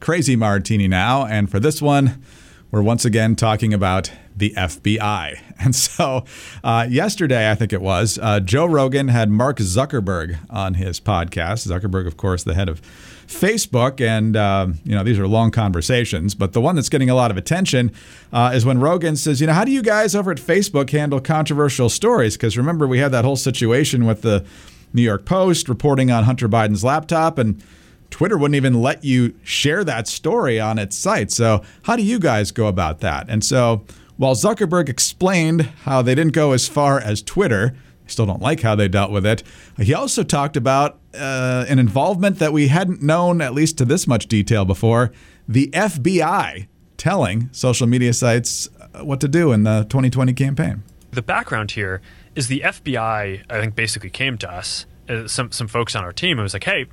crazy 0.00 0.36
martini 0.36 0.88
now. 0.88 1.24
And 1.26 1.50
for 1.50 1.60
this 1.60 1.80
one, 1.80 2.22
we're 2.70 2.82
once 2.82 3.04
again 3.04 3.36
talking 3.36 3.74
about 3.74 4.10
the 4.36 4.52
FBI. 4.56 5.40
And 5.62 5.76
so, 5.76 6.24
uh, 6.64 6.86
yesterday, 6.88 7.50
I 7.50 7.54
think 7.54 7.74
it 7.74 7.82
was, 7.82 8.18
uh, 8.22 8.40
Joe 8.40 8.64
Rogan 8.64 9.08
had 9.08 9.28
Mark 9.28 9.58
Zuckerberg 9.58 10.38
on 10.48 10.72
his 10.72 10.98
podcast. 10.98 11.68
Zuckerberg, 11.68 12.06
of 12.06 12.16
course, 12.16 12.44
the 12.44 12.54
head 12.54 12.70
of 12.70 12.80
Facebook. 13.26 14.00
And, 14.00 14.38
uh, 14.38 14.68
you 14.84 14.94
know, 14.94 15.04
these 15.04 15.18
are 15.18 15.28
long 15.28 15.50
conversations. 15.50 16.34
But 16.34 16.54
the 16.54 16.62
one 16.62 16.76
that's 16.76 16.88
getting 16.88 17.10
a 17.10 17.14
lot 17.14 17.30
of 17.30 17.36
attention 17.36 17.92
uh, 18.32 18.52
is 18.54 18.64
when 18.64 18.80
Rogan 18.80 19.16
says, 19.16 19.42
you 19.42 19.48
know, 19.48 19.52
how 19.52 19.66
do 19.66 19.70
you 19.70 19.82
guys 19.82 20.14
over 20.14 20.30
at 20.30 20.38
Facebook 20.38 20.88
handle 20.88 21.20
controversial 21.20 21.90
stories? 21.90 22.38
Because 22.38 22.56
remember, 22.56 22.86
we 22.86 23.00
had 23.00 23.12
that 23.12 23.26
whole 23.26 23.36
situation 23.36 24.06
with 24.06 24.22
the 24.22 24.46
New 24.94 25.02
York 25.02 25.26
Post 25.26 25.68
reporting 25.68 26.10
on 26.10 26.24
Hunter 26.24 26.48
Biden's 26.48 26.82
laptop. 26.82 27.36
And 27.36 27.62
Twitter 28.10 28.36
wouldn't 28.36 28.56
even 28.56 28.80
let 28.80 29.04
you 29.04 29.34
share 29.42 29.84
that 29.84 30.08
story 30.08 30.60
on 30.60 30.78
its 30.78 30.96
site. 30.96 31.30
So, 31.30 31.62
how 31.82 31.96
do 31.96 32.02
you 32.02 32.18
guys 32.18 32.50
go 32.50 32.66
about 32.66 33.00
that? 33.00 33.28
And 33.28 33.44
so, 33.44 33.84
while 34.16 34.34
Zuckerberg 34.34 34.88
explained 34.88 35.62
how 35.84 36.02
they 36.02 36.14
didn't 36.14 36.34
go 36.34 36.52
as 36.52 36.68
far 36.68 37.00
as 37.00 37.22
Twitter, 37.22 37.74
I 38.04 38.10
still 38.10 38.26
don't 38.26 38.42
like 38.42 38.60
how 38.60 38.74
they 38.74 38.88
dealt 38.88 39.10
with 39.10 39.24
it. 39.24 39.42
He 39.78 39.94
also 39.94 40.22
talked 40.22 40.56
about 40.56 40.98
uh, 41.14 41.64
an 41.68 41.78
involvement 41.78 42.38
that 42.38 42.52
we 42.52 42.68
hadn't 42.68 43.02
known, 43.02 43.40
at 43.40 43.54
least 43.54 43.78
to 43.78 43.84
this 43.84 44.06
much 44.06 44.26
detail 44.26 44.64
before 44.64 45.12
the 45.48 45.68
FBI 45.68 46.66
telling 46.96 47.48
social 47.52 47.86
media 47.86 48.12
sites 48.12 48.68
uh, 48.94 49.04
what 49.04 49.20
to 49.20 49.28
do 49.28 49.52
in 49.52 49.64
the 49.64 49.86
2020 49.88 50.32
campaign. 50.34 50.82
The 51.12 51.22
background 51.22 51.72
here 51.72 52.02
is 52.34 52.48
the 52.48 52.60
FBI, 52.60 53.44
I 53.48 53.60
think, 53.60 53.74
basically 53.74 54.10
came 54.10 54.38
to 54.38 54.50
us, 54.50 54.86
uh, 55.08 55.26
some, 55.26 55.50
some 55.50 55.66
folks 55.66 55.96
on 55.96 56.04
our 56.04 56.12
team, 56.12 56.38
and 56.38 56.42
was 56.42 56.52
like, 56.52 56.64
hey, 56.64 56.86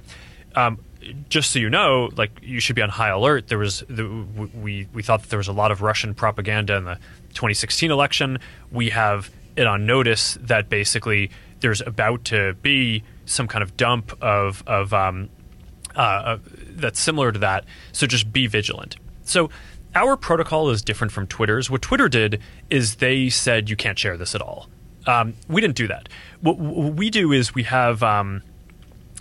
um, 0.55 0.79
just 1.29 1.51
so 1.51 1.59
you 1.59 1.69
know, 1.69 2.09
like 2.15 2.31
you 2.41 2.59
should 2.59 2.75
be 2.75 2.81
on 2.81 2.89
high 2.89 3.09
alert. 3.09 3.47
There 3.47 3.57
was 3.57 3.83
the, 3.89 4.07
we 4.53 4.87
we 4.93 5.03
thought 5.03 5.21
that 5.21 5.29
there 5.29 5.37
was 5.37 5.47
a 5.47 5.53
lot 5.53 5.71
of 5.71 5.81
Russian 5.81 6.13
propaganda 6.13 6.75
in 6.75 6.85
the 6.85 6.95
2016 7.29 7.91
election. 7.91 8.39
We 8.71 8.89
have 8.89 9.31
it 9.55 9.67
on 9.67 9.85
notice 9.85 10.37
that 10.41 10.69
basically 10.69 11.31
there's 11.59 11.81
about 11.81 12.25
to 12.25 12.53
be 12.61 13.03
some 13.25 13.47
kind 13.47 13.63
of 13.63 13.75
dump 13.77 14.15
of 14.21 14.63
of 14.67 14.93
um, 14.93 15.29
uh, 15.95 15.99
uh, 15.99 16.37
that's 16.71 16.99
similar 16.99 17.31
to 17.31 17.39
that. 17.39 17.65
So 17.91 18.05
just 18.07 18.31
be 18.31 18.47
vigilant. 18.47 18.97
So 19.23 19.49
our 19.95 20.15
protocol 20.15 20.69
is 20.69 20.81
different 20.81 21.11
from 21.11 21.27
Twitter's. 21.27 21.69
What 21.69 21.81
Twitter 21.81 22.07
did 22.07 22.41
is 22.69 22.97
they 22.97 23.29
said 23.29 23.69
you 23.69 23.75
can't 23.75 23.97
share 23.97 24.15
this 24.15 24.35
at 24.35 24.41
all. 24.41 24.69
Um, 25.07 25.33
we 25.47 25.61
didn't 25.61 25.75
do 25.75 25.87
that. 25.87 26.09
What, 26.41 26.59
what, 26.59 26.93
we 26.93 27.09
do 27.09 27.31
is 27.31 27.55
we 27.55 27.63
have. 27.63 28.03
Um, 28.03 28.43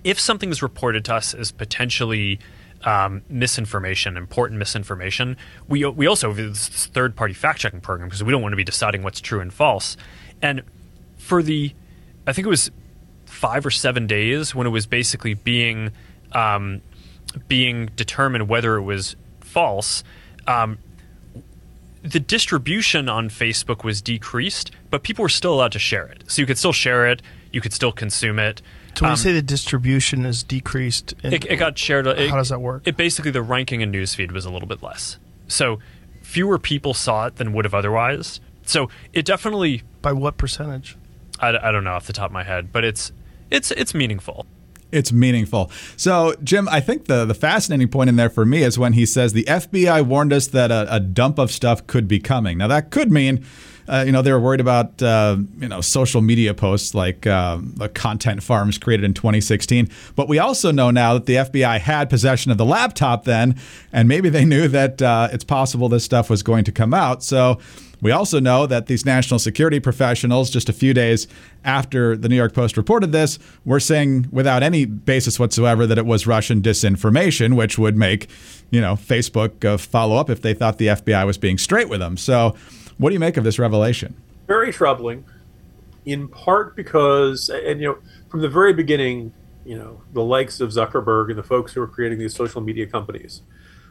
if 0.06 0.20
something 0.20 0.50
is 0.50 0.62
reported 0.62 1.04
to 1.06 1.14
us 1.14 1.34
as 1.34 1.50
potentially 1.50 2.38
um, 2.84 3.22
misinformation, 3.28 4.16
important 4.16 4.56
misinformation, 4.56 5.36
we 5.66 5.84
we 5.84 6.06
also 6.06 6.28
have 6.28 6.36
this 6.36 6.86
third 6.86 7.16
party 7.16 7.34
fact 7.34 7.58
checking 7.58 7.80
program 7.80 8.08
because 8.08 8.22
we 8.22 8.30
don't 8.30 8.40
want 8.40 8.52
to 8.52 8.56
be 8.56 8.64
deciding 8.64 9.02
what's 9.02 9.20
true 9.20 9.40
and 9.40 9.52
false. 9.52 9.96
And 10.40 10.62
for 11.18 11.42
the, 11.42 11.74
I 12.24 12.32
think 12.32 12.46
it 12.46 12.48
was 12.48 12.70
five 13.24 13.66
or 13.66 13.72
seven 13.72 14.06
days 14.06 14.54
when 14.54 14.64
it 14.64 14.70
was 14.70 14.86
basically 14.86 15.34
being 15.34 15.90
um, 16.30 16.82
being 17.48 17.86
determined 17.96 18.48
whether 18.48 18.76
it 18.76 18.82
was 18.82 19.16
false. 19.40 20.04
Um, 20.46 20.78
the 22.04 22.20
distribution 22.20 23.08
on 23.08 23.28
Facebook 23.28 23.82
was 23.82 24.00
decreased, 24.00 24.70
but 24.90 25.02
people 25.02 25.24
were 25.24 25.28
still 25.28 25.54
allowed 25.54 25.72
to 25.72 25.80
share 25.80 26.06
it. 26.06 26.22
So 26.28 26.40
you 26.40 26.46
could 26.46 26.58
still 26.58 26.72
share 26.72 27.08
it, 27.08 27.22
you 27.56 27.60
could 27.62 27.72
still 27.72 27.90
consume 27.92 28.38
it. 28.38 28.60
So 28.94 29.02
when 29.02 29.10
Um, 29.10 29.12
you 29.14 29.16
say 29.16 29.32
the 29.32 29.42
distribution 29.42 30.24
is 30.26 30.42
decreased, 30.42 31.14
in- 31.24 31.32
it, 31.32 31.44
it 31.46 31.56
got 31.56 31.76
shared. 31.78 32.06
It, 32.06 32.30
How 32.30 32.36
does 32.36 32.50
that 32.50 32.60
work? 32.60 32.82
It 32.86 32.96
basically 32.96 33.30
the 33.32 33.42
ranking 33.42 33.80
in 33.80 33.90
newsfeed 33.90 34.30
was 34.30 34.44
a 34.44 34.50
little 34.50 34.68
bit 34.68 34.82
less, 34.82 35.18
so 35.48 35.78
fewer 36.22 36.58
people 36.58 36.92
saw 36.94 37.26
it 37.26 37.36
than 37.36 37.52
would 37.54 37.64
have 37.64 37.74
otherwise. 37.74 38.40
So 38.64 38.88
it 39.12 39.24
definitely 39.24 39.82
by 40.02 40.12
what 40.12 40.36
percentage? 40.38 40.96
I, 41.40 41.48
I 41.48 41.72
don't 41.72 41.84
know 41.84 41.92
off 41.92 42.06
the 42.06 42.12
top 42.12 42.26
of 42.26 42.32
my 42.32 42.44
head, 42.44 42.72
but 42.72 42.84
it's 42.84 43.10
it's 43.50 43.70
it's 43.72 43.94
meaningful. 43.94 44.46
It's 44.92 45.12
meaningful. 45.12 45.70
So, 45.96 46.34
Jim, 46.44 46.68
I 46.70 46.78
think 46.80 47.06
the, 47.06 47.24
the 47.24 47.34
fascinating 47.34 47.88
point 47.88 48.08
in 48.08 48.14
there 48.16 48.30
for 48.30 48.44
me 48.46 48.62
is 48.62 48.78
when 48.78 48.92
he 48.92 49.04
says 49.04 49.32
the 49.32 49.42
FBI 49.44 50.06
warned 50.06 50.32
us 50.32 50.46
that 50.46 50.70
a, 50.70 50.86
a 50.94 51.00
dump 51.00 51.38
of 51.40 51.50
stuff 51.50 51.86
could 51.88 52.06
be 52.06 52.20
coming. 52.20 52.56
Now, 52.58 52.68
that 52.68 52.90
could 52.92 53.10
mean, 53.10 53.44
uh, 53.88 54.04
you 54.06 54.12
know, 54.12 54.22
they 54.22 54.32
were 54.32 54.40
worried 54.40 54.60
about, 54.60 55.00
uh, 55.02 55.36
you 55.58 55.68
know, 55.68 55.80
social 55.80 56.20
media 56.20 56.54
posts 56.54 56.94
like 56.94 57.26
uh, 57.26 57.58
the 57.60 57.88
content 57.88 58.42
farms 58.42 58.78
created 58.78 59.04
in 59.04 59.14
2016. 59.14 59.88
But 60.14 60.28
we 60.28 60.38
also 60.38 60.70
know 60.72 60.90
now 60.90 61.14
that 61.14 61.26
the 61.26 61.34
FBI 61.34 61.80
had 61.80 62.10
possession 62.10 62.50
of 62.50 62.58
the 62.58 62.64
laptop 62.64 63.24
then, 63.24 63.56
and 63.92 64.08
maybe 64.08 64.28
they 64.28 64.44
knew 64.44 64.68
that 64.68 65.00
uh, 65.02 65.28
it's 65.32 65.44
possible 65.44 65.88
this 65.88 66.04
stuff 66.04 66.30
was 66.30 66.42
going 66.42 66.64
to 66.64 66.72
come 66.72 66.94
out. 66.94 67.22
So, 67.22 67.58
we 68.02 68.10
also 68.10 68.40
know 68.40 68.66
that 68.66 68.86
these 68.86 69.06
national 69.06 69.38
security 69.38 69.80
professionals, 69.80 70.50
just 70.50 70.68
a 70.68 70.72
few 70.72 70.92
days 70.92 71.26
after 71.64 72.16
the 72.16 72.28
New 72.28 72.36
York 72.36 72.52
Post 72.52 72.76
reported 72.76 73.12
this, 73.12 73.38
were 73.64 73.80
saying 73.80 74.28
without 74.30 74.62
any 74.62 74.84
basis 74.84 75.40
whatsoever 75.40 75.86
that 75.86 75.96
it 75.96 76.06
was 76.06 76.26
Russian 76.26 76.60
disinformation, 76.60 77.56
which 77.56 77.78
would 77.78 77.96
make, 77.96 78.28
you 78.70 78.80
know, 78.80 78.94
Facebook 78.94 79.64
uh, 79.64 79.78
follow 79.78 80.16
up 80.16 80.28
if 80.28 80.42
they 80.42 80.52
thought 80.52 80.78
the 80.78 80.88
FBI 80.88 81.24
was 81.24 81.38
being 81.38 81.58
straight 81.58 81.88
with 81.88 82.00
them. 82.00 82.16
So, 82.16 82.54
what 82.98 83.10
do 83.10 83.14
you 83.14 83.20
make 83.20 83.36
of 83.36 83.44
this 83.44 83.58
revelation? 83.58 84.14
very 84.46 84.72
troubling, 84.72 85.24
in 86.04 86.28
part 86.28 86.76
because, 86.76 87.48
and 87.48 87.80
you 87.80 87.88
know, 87.88 87.98
from 88.28 88.40
the 88.40 88.48
very 88.48 88.72
beginning, 88.72 89.32
you 89.64 89.76
know, 89.76 90.00
the 90.12 90.22
likes 90.22 90.60
of 90.60 90.70
Zuckerberg 90.70 91.30
and 91.30 91.38
the 91.38 91.42
folks 91.42 91.72
who 91.72 91.82
are 91.82 91.88
creating 91.88 92.18
these 92.18 92.34
social 92.34 92.60
media 92.60 92.86
companies 92.86 93.42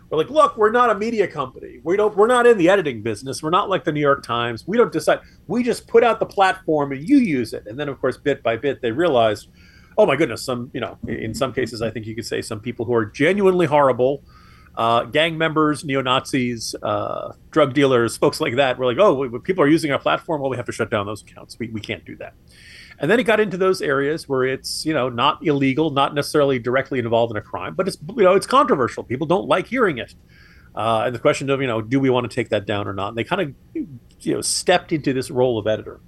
were 0.09 0.17
like, 0.17 0.29
look, 0.29 0.55
we're 0.55 0.71
not 0.71 0.89
a 0.89 0.95
media 0.95 1.27
company. 1.27 1.81
We 1.83 1.97
don't, 1.97 2.15
we're 2.15 2.27
not 2.27 2.47
in 2.47 2.57
the 2.57 2.69
editing 2.69 3.01
business. 3.01 3.43
We're 3.43 3.49
not 3.49 3.69
like 3.69 3.83
the 3.83 3.91
New 3.91 3.99
York 3.99 4.23
Times. 4.23 4.63
We 4.65 4.77
don't 4.77 4.91
decide. 4.91 5.19
We 5.47 5.63
just 5.63 5.87
put 5.87 6.03
out 6.03 6.19
the 6.19 6.25
platform 6.25 6.93
and 6.93 7.07
you 7.07 7.17
use 7.17 7.53
it. 7.53 7.67
And 7.67 7.77
then, 7.77 7.89
of 7.89 7.99
course, 7.99 8.15
bit 8.15 8.41
by 8.41 8.55
bit, 8.55 8.81
they 8.81 8.91
realized, 8.91 9.49
oh 9.97 10.05
my 10.05 10.15
goodness, 10.15 10.43
some, 10.43 10.71
you 10.73 10.79
know, 10.79 10.97
in 11.07 11.33
some 11.33 11.51
cases, 11.51 11.81
I 11.81 11.89
think 11.89 12.05
you 12.05 12.15
could 12.15 12.25
say 12.25 12.41
some 12.41 12.61
people 12.61 12.85
who 12.85 12.93
are 12.93 13.05
genuinely 13.05 13.65
horrible 13.65 14.23
uh, 14.77 15.03
gang 15.03 15.37
members, 15.37 15.83
neo 15.85 16.01
Nazis, 16.01 16.75
uh, 16.83 17.33
drug 17.51 17.73
dealers, 17.73 18.17
folks 18.17 18.41
like 18.41 18.55
that 18.55 18.77
were 18.77 18.85
like, 18.85 18.97
oh, 18.97 19.39
people 19.39 19.63
are 19.63 19.67
using 19.67 19.91
our 19.91 19.99
platform, 19.99 20.41
well, 20.41 20.49
we 20.49 20.57
have 20.57 20.65
to 20.65 20.71
shut 20.71 20.89
down 20.91 21.05
those 21.05 21.21
accounts. 21.21 21.57
We, 21.59 21.69
we 21.69 21.81
can't 21.81 22.03
do 22.05 22.15
that. 22.17 22.33
And 22.97 23.11
then 23.11 23.19
it 23.19 23.23
got 23.23 23.39
into 23.39 23.57
those 23.57 23.81
areas 23.81 24.29
where 24.29 24.43
it's, 24.43 24.85
you 24.85 24.93
know, 24.93 25.09
not 25.09 25.45
illegal, 25.45 25.89
not 25.89 26.13
necessarily 26.13 26.59
directly 26.59 26.99
involved 26.99 27.31
in 27.31 27.37
a 27.37 27.41
crime, 27.41 27.75
but 27.75 27.87
it's, 27.87 27.97
you 28.15 28.23
know, 28.23 28.35
it's 28.35 28.47
controversial. 28.47 29.03
People 29.03 29.27
don't 29.27 29.47
like 29.47 29.67
hearing 29.67 29.97
it. 29.97 30.13
Uh, 30.73 31.03
and 31.05 31.15
the 31.15 31.19
question 31.19 31.49
of, 31.49 31.61
you 31.61 31.67
know, 31.67 31.81
do 31.81 31.99
we 31.99 32.09
want 32.09 32.29
to 32.29 32.33
take 32.33 32.49
that 32.49 32.65
down 32.65 32.87
or 32.87 32.93
not? 32.93 33.09
And 33.09 33.17
they 33.17 33.23
kind 33.23 33.41
of, 33.41 33.53
you 34.21 34.33
know, 34.33 34.41
stepped 34.41 34.91
into 34.91 35.13
this 35.13 35.29
role 35.29 35.57
of 35.57 35.67
editor. 35.67 35.99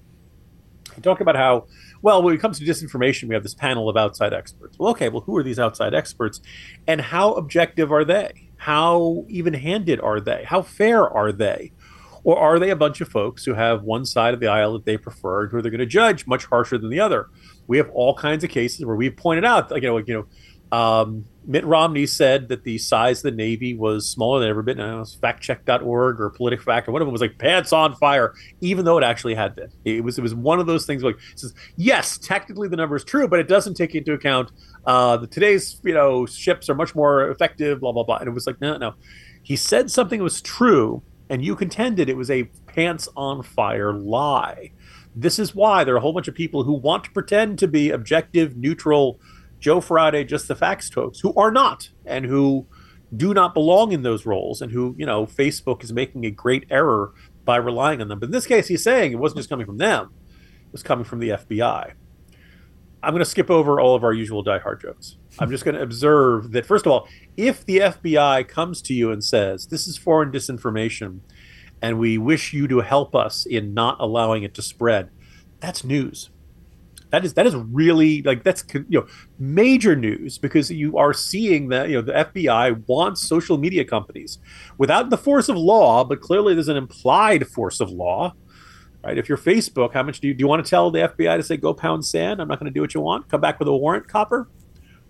He 0.95 1.01
talked 1.01 1.21
about 1.21 1.35
how, 1.35 1.67
well, 2.01 2.21
when 2.21 2.33
it 2.33 2.39
comes 2.39 2.59
to 2.59 2.65
disinformation, 2.65 3.27
we 3.27 3.33
have 3.33 3.43
this 3.43 3.53
panel 3.53 3.89
of 3.89 3.97
outside 3.97 4.33
experts. 4.33 4.77
Well, 4.77 4.91
okay, 4.91 5.09
well, 5.09 5.21
who 5.21 5.35
are 5.37 5.43
these 5.43 5.59
outside 5.59 5.93
experts 5.93 6.41
and 6.87 7.01
how 7.01 7.33
objective 7.33 7.91
are 7.91 8.05
they? 8.05 8.49
How 8.57 9.25
even 9.27 9.53
handed 9.53 9.99
are 10.01 10.19
they? 10.19 10.43
How 10.45 10.61
fair 10.61 11.09
are 11.09 11.31
they? 11.31 11.71
Or 12.23 12.37
are 12.37 12.59
they 12.59 12.71
a 12.71 12.75
bunch 12.75 12.99
of 12.99 13.07
folks 13.07 13.45
who 13.45 13.53
have 13.53 13.83
one 13.83 14.05
side 14.05 14.33
of 14.33 14.39
the 14.39 14.47
aisle 14.47 14.73
that 14.73 14.85
they 14.85 14.97
prefer 14.97 15.43
and 15.43 15.51
who 15.51 15.61
they're 15.61 15.71
going 15.71 15.79
to 15.79 15.85
judge 15.85 16.27
much 16.27 16.45
harsher 16.45 16.77
than 16.77 16.89
the 16.89 16.99
other? 16.99 17.27
We 17.67 17.77
have 17.77 17.89
all 17.91 18.15
kinds 18.15 18.43
of 18.43 18.49
cases 18.49 18.85
where 18.85 18.95
we've 18.95 19.15
pointed 19.15 19.45
out, 19.45 19.71
you 19.71 19.81
know, 19.81 19.95
like, 19.95 20.07
you 20.07 20.13
know, 20.13 20.25
um, 20.71 21.25
Mitt 21.45 21.65
Romney 21.65 22.05
said 22.05 22.49
that 22.49 22.65
the 22.65 22.77
size 22.77 23.19
of 23.19 23.23
the 23.23 23.31
Navy 23.31 23.73
was 23.73 24.09
smaller 24.09 24.41
than 24.41 24.49
ever 24.49 24.61
been. 24.61 24.77
Know, 24.77 24.97
it 24.97 24.99
was 24.99 25.15
factcheck.org 25.15 26.19
or 26.19 26.29
PolitiFact 26.31 26.89
or 26.89 26.91
one 26.91 27.01
of 27.01 27.05
them 27.05 27.13
was 27.13 27.21
like 27.21 27.37
pants 27.37 27.71
on 27.71 27.95
fire, 27.95 28.33
even 28.59 28.83
though 28.83 28.97
it 28.97 29.03
actually 29.03 29.33
had 29.33 29.55
been. 29.55 29.71
It 29.85 30.03
was 30.03 30.17
it 30.17 30.21
was 30.21 30.35
one 30.35 30.59
of 30.59 30.67
those 30.67 30.85
things 30.85 31.03
like 31.03 31.17
says, 31.35 31.53
yes, 31.77 32.17
technically 32.17 32.67
the 32.67 32.75
number 32.75 32.97
is 32.97 33.05
true, 33.05 33.29
but 33.29 33.39
it 33.39 33.47
doesn't 33.47 33.75
take 33.75 33.95
into 33.95 34.11
account 34.11 34.51
uh, 34.85 35.17
that 35.17 35.31
today's 35.31 35.79
you 35.85 35.93
know 35.93 36.25
ships 36.25 36.69
are 36.69 36.75
much 36.75 36.93
more 36.93 37.29
effective, 37.29 37.79
blah 37.79 37.93
blah 37.93 38.03
blah. 38.03 38.17
And 38.17 38.27
it 38.27 38.31
was 38.31 38.45
like 38.45 38.59
no 38.59 38.75
no, 38.77 38.95
he 39.41 39.55
said 39.55 39.89
something 39.89 40.21
was 40.21 40.41
true, 40.41 41.01
and 41.29 41.45
you 41.45 41.55
contended 41.55 42.09
it 42.09 42.17
was 42.17 42.29
a 42.29 42.43
pants 42.65 43.07
on 43.15 43.41
fire 43.41 43.93
lie. 43.93 44.71
This 45.15 45.39
is 45.39 45.55
why 45.55 45.83
there 45.83 45.95
are 45.95 45.97
a 45.97 46.01
whole 46.01 46.13
bunch 46.13 46.27
of 46.27 46.35
people 46.35 46.63
who 46.63 46.73
want 46.73 47.05
to 47.05 47.11
pretend 47.11 47.57
to 47.59 47.67
be 47.67 47.89
objective, 47.89 48.57
neutral 48.57 49.19
Joe 49.59 49.81
Friday, 49.81 50.23
just 50.23 50.47
the 50.47 50.55
facts 50.55 50.89
folks, 50.89 51.19
who 51.19 51.33
are 51.35 51.51
not 51.51 51.89
and 52.05 52.25
who 52.25 52.67
do 53.15 53.33
not 53.33 53.53
belong 53.53 53.91
in 53.91 54.03
those 54.03 54.25
roles 54.25 54.61
and 54.61 54.71
who, 54.71 54.95
you 54.97 55.05
know, 55.05 55.25
Facebook 55.25 55.83
is 55.83 55.93
making 55.93 56.25
a 56.25 56.31
great 56.31 56.65
error 56.69 57.13
by 57.45 57.55
relying 57.55 58.01
on 58.01 58.09
them. 58.09 58.19
But 58.19 58.27
in 58.27 58.31
this 58.31 58.47
case, 58.47 58.67
he's 58.67 58.83
saying 58.83 59.13
it 59.13 59.19
wasn't 59.19 59.37
just 59.37 59.49
coming 59.49 59.65
from 59.65 59.77
them, 59.77 60.11
it 60.67 60.71
was 60.71 60.83
coming 60.83 61.05
from 61.05 61.19
the 61.19 61.29
FBI. 61.29 61.93
I'm 63.03 63.13
going 63.13 63.23
to 63.23 63.29
skip 63.29 63.49
over 63.49 63.79
all 63.79 63.95
of 63.95 64.03
our 64.03 64.11
usual 64.11 64.41
die-hard 64.41 64.81
jokes. 64.81 65.17
I'm 65.39 65.51
just 65.51 65.63
going 65.63 65.75
to 65.75 65.81
observe 65.81 66.51
that, 66.51 66.65
first 66.65 66.85
of 66.85 66.91
all, 66.91 67.07
if 67.37 67.63
the 67.65 67.77
FBI 67.77 68.47
comes 68.47 68.81
to 68.83 68.93
you 68.93 69.11
and 69.11 69.23
says, 69.23 69.67
this 69.67 69.87
is 69.87 69.97
foreign 69.97 70.31
disinformation, 70.31 71.19
and 71.81 71.99
we 71.99 72.17
wish 72.17 72.53
you 72.53 72.67
to 72.67 72.79
help 72.79 73.15
us 73.15 73.45
in 73.45 73.73
not 73.73 73.97
allowing 73.99 74.43
it 74.43 74.55
to 74.55 74.61
spread, 74.63 75.09
that's 75.59 75.83
news 75.83 76.31
that 77.09 77.23
is 77.23 77.33
that 77.35 77.47
is 77.47 77.55
really 77.55 78.21
like 78.23 78.43
that's 78.43 78.63
you 78.73 79.01
know 79.01 79.07
major 79.39 79.95
news 79.95 80.37
because 80.37 80.69
you 80.69 80.97
are 80.97 81.13
seeing 81.13 81.69
that 81.69 81.89
you 81.89 81.95
know 81.95 82.01
the 82.01 82.11
FBI 82.11 82.87
wants 82.87 83.21
social 83.21 83.57
media 83.57 83.85
companies 83.85 84.39
without 84.77 85.09
the 85.09 85.17
force 85.17 85.49
of 85.49 85.55
law, 85.55 86.03
but 86.03 86.19
clearly 86.19 86.53
there's 86.53 86.67
an 86.67 86.77
implied 86.77 87.47
force 87.47 87.79
of 87.79 87.89
law. 87.89 88.33
Right? 89.03 89.17
If 89.17 89.29
you're 89.29 89.37
Facebook, 89.37 89.93
how 89.93 90.03
much 90.03 90.19
do 90.19 90.27
you 90.27 90.33
do 90.33 90.41
you 90.41 90.47
want 90.47 90.65
to 90.65 90.69
tell 90.69 90.91
the 90.91 90.99
FBI 90.99 91.37
to 91.37 91.43
say 91.43 91.55
go 91.55 91.73
pound 91.73 92.05
sand? 92.05 92.41
I'm 92.41 92.47
not 92.47 92.59
going 92.59 92.71
to 92.71 92.73
do 92.73 92.81
what 92.81 92.93
you 92.93 93.01
want. 93.01 93.29
Come 93.29 93.39
back 93.39 93.59
with 93.59 93.67
a 93.67 93.75
warrant, 93.75 94.07
copper, 94.07 94.49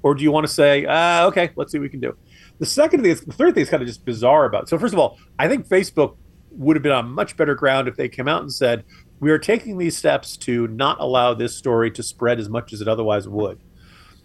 or 0.04 0.14
do 0.14 0.24
you 0.24 0.32
want 0.32 0.46
to 0.46 0.54
say 0.54 0.86
ah, 0.88 1.26
okay, 1.26 1.52
let's 1.56 1.72
see 1.72 1.80
what 1.80 1.84
we 1.84 1.90
can 1.90 2.00
do? 2.00 2.16
The 2.60 2.66
second 2.66 3.02
thing, 3.02 3.12
is, 3.12 3.22
the 3.22 3.34
third 3.34 3.56
thing 3.56 3.64
is 3.64 3.70
kind 3.70 3.82
of 3.82 3.88
just 3.88 4.06
bizarre 4.06 4.46
about. 4.46 4.64
It. 4.64 4.70
So 4.70 4.78
first 4.78 4.94
of 4.94 5.00
all, 5.00 5.18
I 5.40 5.48
think 5.48 5.68
Facebook 5.68 6.16
would 6.52 6.76
have 6.76 6.84
been 6.84 6.92
on 6.92 7.10
much 7.10 7.38
better 7.38 7.56
ground 7.56 7.88
if 7.88 7.96
they 7.96 8.10
came 8.10 8.28
out 8.28 8.42
and 8.42 8.52
said 8.52 8.84
we 9.20 9.32
are 9.32 9.40
taking 9.40 9.78
these 9.78 9.98
steps 9.98 10.38
to 10.38 10.68
not 10.68 11.00
allow 11.00 11.34
this 11.34 11.56
story 11.56 11.90
to 11.92 12.04
spread 12.04 12.40
as 12.40 12.50
much 12.50 12.74
as 12.74 12.82
it 12.82 12.88
otherwise 12.88 13.28
would. 13.28 13.60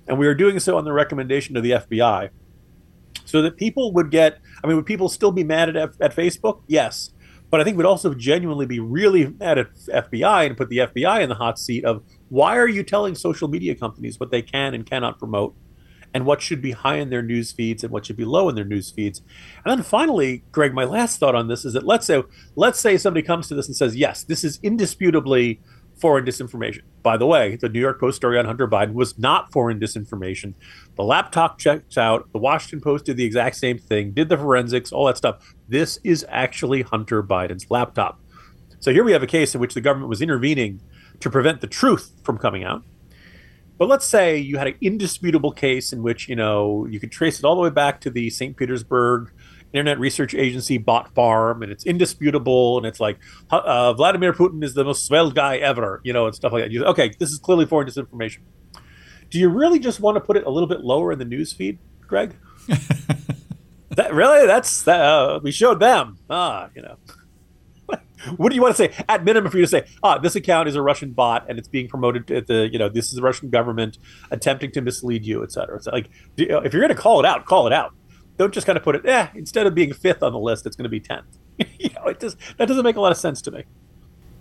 And 0.07 0.19
we 0.19 0.27
are 0.27 0.35
doing 0.35 0.59
so 0.61 0.77
on 0.77 0.85
the 0.85 0.93
recommendation 0.93 1.57
of 1.57 1.63
the 1.63 1.73
FBI 1.73 2.31
so 3.25 3.43
that 3.43 3.57
people 3.57 3.93
would 3.93 4.11
get, 4.11 4.39
I 4.63 4.67
mean, 4.67 4.77
would 4.77 4.87
people 4.87 5.09
still 5.09 5.33
be 5.33 5.45
mad 5.45 5.75
at, 5.77 5.93
at 6.01 6.15
Facebook? 6.15 6.63
Yes. 6.67 7.11
But 7.51 7.61
I 7.61 7.65
think 7.65 7.77
would 7.77 7.87
also 7.87 8.15
genuinely 8.15 8.67
be 8.67 8.81
really 8.81 9.27
mad 9.27 9.59
at 9.59 9.75
FBI 9.75 10.47
and 10.47 10.57
put 10.57 10.69
the 10.69 10.79
FBI 10.79 11.23
in 11.23 11.29
the 11.29 11.35
hot 11.35 11.59
seat 11.59 11.85
of 11.85 12.03
why 12.31 12.57
are 12.57 12.69
you 12.69 12.83
telling 12.83 13.15
social 13.15 13.49
media 13.49 13.75
companies 13.75 14.19
what 14.19 14.31
they 14.31 14.43
can 14.43 14.75
and 14.75 14.87
cannot 14.87 15.19
promote? 15.19 15.55
And 16.15 16.27
what 16.27 16.43
should 16.43 16.61
be 16.61 16.73
high 16.73 16.97
in 16.97 17.11
their 17.11 17.23
news 17.23 17.53
feeds 17.53 17.83
and 17.83 17.93
what 17.93 18.07
should 18.07 18.17
be 18.17 18.25
low 18.25 18.49
in 18.49 18.55
their 18.55 18.65
news 18.65 18.91
feeds. 18.91 19.23
And 19.65 19.77
then 19.77 19.83
finally, 19.83 20.45
Greg, 20.53 20.75
my 20.75 20.85
last 20.85 21.19
thought 21.19 21.35
on 21.35 21.49
this 21.49 21.65
is 21.65 21.73
that 21.73 21.87
let's 21.87 22.07
say 22.07 22.23
let's 22.57 22.81
say 22.81 22.99
somebody 22.99 23.25
comes 23.25 23.49
to 23.49 23.55
this 23.55 23.67
and 23.67 23.77
says, 23.77 23.97
yes, 23.97 24.25
this 24.25 24.45
is 24.45 24.59
indisputably 24.63 25.61
foreign 26.03 26.25
disinformation. 26.25 26.83
By 27.03 27.17
the 27.17 27.27
way, 27.27 27.57
the 27.57 27.69
New 27.69 27.81
York 27.81 28.01
Post 28.01 28.17
story 28.17 28.39
on 28.39 28.45
Hunter 28.45 28.67
Biden 28.67 28.95
was 28.95 29.19
not 29.19 29.53
foreign 29.53 29.79
disinformation. 29.79 30.55
The 30.97 31.05
laptop 31.05 31.59
checks 31.59 31.97
out. 31.97 32.29
The 32.33 32.39
Washington 32.39 32.81
Post 32.81 33.05
did 33.05 33.17
the 33.17 33.25
exact 33.25 33.57
same 33.57 33.79
thing, 33.79 34.11
did 34.13 34.29
the 34.29 34.37
forensics, 34.37 34.91
all 34.91 35.07
that 35.07 35.17
stuff. 35.17 35.55
This 35.69 36.01
is 36.03 36.27
actually 36.29 36.83
Hunter 36.83 37.23
Biden's 37.23 37.71
laptop. 37.71 38.21
So 38.81 38.93
here 38.93 39.05
we 39.05 39.13
have 39.13 39.23
a 39.23 39.29
case 39.29 39.55
in 39.55 39.61
which 39.61 39.75
the 39.75 39.81
government 39.81 40.09
was 40.09 40.21
intervening 40.21 40.83
to 41.21 41.31
prevent 41.31 41.61
the 41.61 41.69
truth 41.69 42.13
from 42.25 42.37
coming 42.37 42.65
out. 42.65 42.83
But 43.79 43.89
let's 43.89 44.07
say 44.07 44.39
you 44.39 44.59
had 44.59 44.69
an 44.69 44.75
indisputable 44.81 45.53
case 45.53 45.93
in 45.93 46.03
which 46.03 46.29
you 46.29 46.37
know 46.37 46.87
you 46.87 47.01
could 47.01 47.11
trace 47.11 47.39
it 47.39 47.45
all 47.45 47.55
the 47.55 47.63
way 47.63 47.71
back 47.71 48.01
to 48.03 48.11
the 48.11 48.31
St. 48.31 48.57
Petersburg 48.57 49.33
Internet 49.73 49.99
Research 49.99 50.35
Agency 50.35 50.79
bot 50.79 51.15
farm, 51.15 51.63
and 51.63 51.73
it's 51.73 51.85
indisputable, 51.85 52.77
and 52.77 52.87
it's 52.87 53.01
like 53.01 53.19
uh, 53.51 53.93
Vladimir 53.95 54.33
Putin 54.33 54.63
is 54.63 54.75
the 54.75 54.85
most 54.85 55.07
swell 55.07 55.31
guy 55.31 55.57
ever, 55.57 56.01
you 56.05 56.13
know, 56.13 56.27
and 56.27 56.35
stuff 56.35 56.53
like 56.53 56.65
that. 56.65 56.71
You, 56.71 56.85
okay, 56.85 57.13
this 57.19 57.31
is 57.31 57.39
clearly 57.39 57.67
foreign 57.67 57.89
disinformation. 57.89 58.41
Do 59.31 59.39
you 59.39 59.49
really 59.49 59.79
just 59.79 59.99
want 59.99 60.17
to 60.17 60.21
put 60.21 60.37
it 60.37 60.45
a 60.45 60.51
little 60.51 60.69
bit 60.69 60.81
lower 60.81 61.11
in 61.11 61.19
the 61.19 61.25
news 61.25 61.53
feed, 61.53 61.79
Greg? 62.03 62.37
that 63.89 64.13
really? 64.13 64.47
That's 64.47 64.83
that. 64.83 65.01
Uh, 65.01 65.41
we 65.43 65.51
showed 65.51 65.81
them. 65.81 66.19
Ah, 66.29 66.69
you 66.75 66.83
know 66.83 66.99
what 68.37 68.51
do 68.51 68.57
you 68.57 68.63
want 68.63 68.77
to 68.77 68.89
say? 68.89 69.05
At 69.09 69.25
minimum 69.25 69.51
for 69.51 69.59
you 69.59 69.65
to 69.65 69.69
say 69.69 69.85
ah 70.03 70.19
this 70.19 70.35
account 70.35 70.69
is 70.69 70.77
a 70.77 70.83
russian 70.83 71.13
bot 71.13 71.47
and 71.49 71.59
it's 71.59 71.69
being 71.69 71.89
promoted 71.89 72.31
at 72.31 72.47
the 72.47 72.69
you 72.73 72.79
know 72.79 72.89
this 72.89 73.09
is 73.09 73.15
the 73.15 73.23
russian 73.23 73.51
government 73.51 73.99
attempting 74.31 74.71
to 74.73 74.81
mislead 74.81 75.25
you 75.25 75.43
etc 75.43 75.77
it's 75.77 75.87
like 75.87 76.09
if 76.37 76.73
you're 76.73 76.83
going 76.83 76.89
to 76.89 76.95
call 76.95 77.21
it 77.21 77.27
out 77.27 77.45
call 77.47 77.67
it 77.67 77.73
out. 77.73 77.95
Don't 78.39 78.53
just 78.53 78.67
kind 78.67 78.79
of 78.79 78.83
put 78.83 78.97
it 78.97 79.07
eh 79.07 79.29
instead 79.35 79.67
of 79.67 79.75
being 79.75 79.93
fifth 79.93 80.23
on 80.23 80.33
the 80.33 80.39
list 80.39 80.67
it's 80.67 80.77
going 80.77 80.85
to 80.85 80.91
be 80.91 81.01
10th 81.01 81.39
you 81.79 81.91
know, 81.91 82.07
it 82.07 82.19
does 82.19 82.37
that 82.59 82.67
doesn't 82.69 82.85
make 82.85 82.97
a 82.97 83.01
lot 83.01 83.13
of 83.13 83.19
sense 83.19 83.43
to 83.43 83.51
me. 83.51 83.65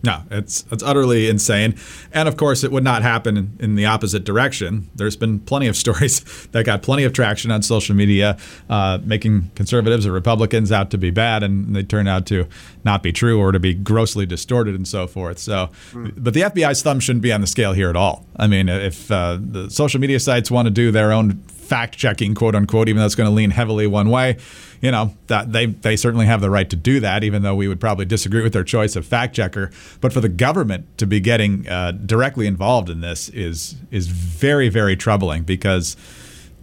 No, 0.03 0.23
it's 0.31 0.65
it's 0.71 0.81
utterly 0.81 1.29
insane, 1.29 1.75
and 2.11 2.27
of 2.27 2.35
course, 2.35 2.63
it 2.63 2.71
would 2.71 2.83
not 2.83 3.03
happen 3.03 3.55
in, 3.59 3.75
the 3.75 3.85
opposite 3.85 4.23
direction. 4.23 4.89
There's 4.95 5.15
been 5.15 5.39
plenty 5.39 5.67
of 5.67 5.75
stories 5.83 6.47
that 6.51 6.65
got 6.65 6.81
plenty 6.81 7.03
of 7.03 7.13
traction 7.13 7.51
on 7.51 7.61
social 7.61 7.95
media, 7.95 8.37
uh, 8.69 8.99
making 9.03 9.51
conservatives 9.55 10.05
or 10.07 10.11
Republicans 10.11 10.71
out 10.71 10.89
to 10.91 10.97
be 10.97 11.11
bad, 11.11 11.43
and 11.43 11.75
they 11.75 11.83
turn 11.83 12.07
out 12.07 12.25
to 12.27 12.47
not 12.83 13.03
be 13.03 13.11
true 13.11 13.39
or 13.39 13.51
to 13.51 13.59
be 13.59 13.73
grossly 13.73 14.25
distorted 14.25 14.73
and 14.73 14.87
so 14.87 15.05
forth. 15.05 15.37
So, 15.37 15.69
mm. 15.91 16.11
but 16.17 16.33
the 16.33 16.41
FBI's 16.41 16.81
thumb 16.81 16.99
shouldn't 16.99 17.23
be 17.23 17.31
on 17.31 17.41
the 17.41 17.47
scale 17.47 17.73
here 17.73 17.89
at 17.89 17.95
all. 17.95 18.25
I 18.37 18.47
mean, 18.47 18.69
if 18.69 19.11
uh, 19.11 19.37
the 19.39 19.69
social 19.69 19.99
media 19.99 20.19
sites 20.19 20.49
want 20.49 20.65
to 20.65 20.71
do 20.71 20.91
their 20.91 21.11
own 21.11 21.43
fact 21.71 21.97
checking, 21.97 22.35
quote 22.35 22.53
unquote, 22.53 22.89
even 22.89 22.99
though 22.99 23.05
it's 23.05 23.15
going 23.15 23.29
to 23.29 23.33
lean 23.33 23.51
heavily 23.51 23.87
one 23.87 24.09
way. 24.09 24.37
You 24.81 24.91
know, 24.91 25.15
that 25.27 25.53
they, 25.53 25.67
they 25.67 25.95
certainly 25.95 26.25
have 26.25 26.41
the 26.41 26.49
right 26.49 26.69
to 26.69 26.75
do 26.75 26.99
that, 26.99 27.23
even 27.23 27.43
though 27.43 27.55
we 27.55 27.69
would 27.69 27.79
probably 27.79 28.03
disagree 28.03 28.43
with 28.43 28.51
their 28.51 28.65
choice 28.65 28.97
of 28.97 29.05
fact 29.05 29.33
checker. 29.33 29.71
But 30.01 30.11
for 30.11 30.19
the 30.19 30.27
government 30.27 30.97
to 30.97 31.05
be 31.05 31.21
getting 31.21 31.69
uh, 31.69 31.91
directly 31.91 32.45
involved 32.45 32.89
in 32.89 32.99
this 32.99 33.29
is 33.29 33.75
is 33.89 34.07
very, 34.07 34.67
very 34.67 34.97
troubling 34.97 35.43
because 35.43 35.95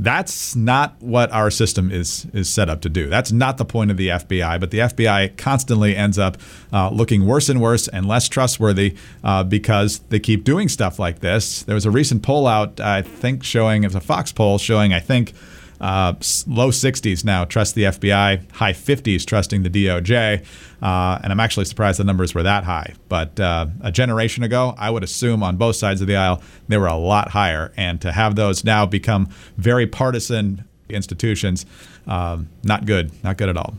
that's 0.01 0.55
not 0.55 0.95
what 1.01 1.31
our 1.33 1.51
system 1.51 1.91
is 1.91 2.27
is 2.33 2.49
set 2.49 2.69
up 2.69 2.81
to 2.83 2.89
do. 2.89 3.09
That's 3.09 3.33
not 3.33 3.59
the 3.59 3.65
point 3.65 3.91
of 3.91 3.97
the 3.97 4.09
FBI. 4.09 4.61
But 4.61 4.71
the 4.71 4.79
FBI 4.79 5.37
constantly 5.37 5.97
ends 5.97 6.19
up 6.19 6.37
uh, 6.73 6.91
looking 6.91 7.27
worse 7.27 7.49
and 7.49 7.61
worse 7.61 7.89
and 7.89 8.07
less 8.07 8.29
trustworthy 8.29 8.97
uh, 9.25 9.45
because 9.45 9.99
they 10.11 10.21
keep 10.21 10.45
doing 10.45 10.69
stuff 10.69 10.99
like 10.99 11.21
this. 11.21 11.63
There 11.63 11.75
was 11.75 11.87
a 11.87 11.91
recent 11.91 12.23
poll 12.23 12.47
out, 12.47 12.81
I 12.81 13.03
think, 13.03 13.43
showing 13.43 13.83
it 13.83 13.89
was 13.89 13.95
a 13.97 14.01
Fox 14.01 14.31
poll 14.31 14.59
showing, 14.59 14.93
I 14.93 15.01
think 15.01 15.33
uh, 15.81 16.15
low 16.47 16.71
60s 16.71 17.25
now 17.25 17.45
trust 17.45 17.75
the 17.75 17.85
FBI, 17.85 18.51
high 18.53 18.73
50s 18.73 19.25
trusting 19.25 19.63
the 19.63 19.71
DOJ. 19.71 20.45
Uh, 20.81 21.19
and 21.23 21.33
I'm 21.33 21.41
actually 21.41 21.65
surprised 21.65 21.99
the 21.99 22.05
numbers 22.05 22.35
were 22.35 22.43
that 22.43 22.65
high. 22.65 22.95
But 23.09 23.39
uh, 23.39 23.67
a 23.81 23.93
generation 23.93 24.43
ago, 24.43 24.75
I 24.79 24.91
would 24.91 25.03
assume 25.03 25.43
on 25.43 25.57
both 25.57 25.77
sides 25.77 26.01
of 26.01 26.07
the 26.07 26.17
aisle, 26.17 26.43
they 26.69 26.77
were 26.77 26.87
a 26.87 26.97
lot 26.97 27.31
higher. 27.31 27.73
And 27.77 28.01
to 28.01 28.13
have 28.13 28.37
those 28.37 28.65
now 28.65 28.87
become 28.87 29.29
very 29.57 29.87
partisan 29.87 30.65
institutions, 30.89 31.67
um, 32.07 32.49
not 32.63 32.87
good, 32.87 33.13
not 33.23 33.37
good 33.37 33.49
at 33.49 33.57
all. 33.57 33.75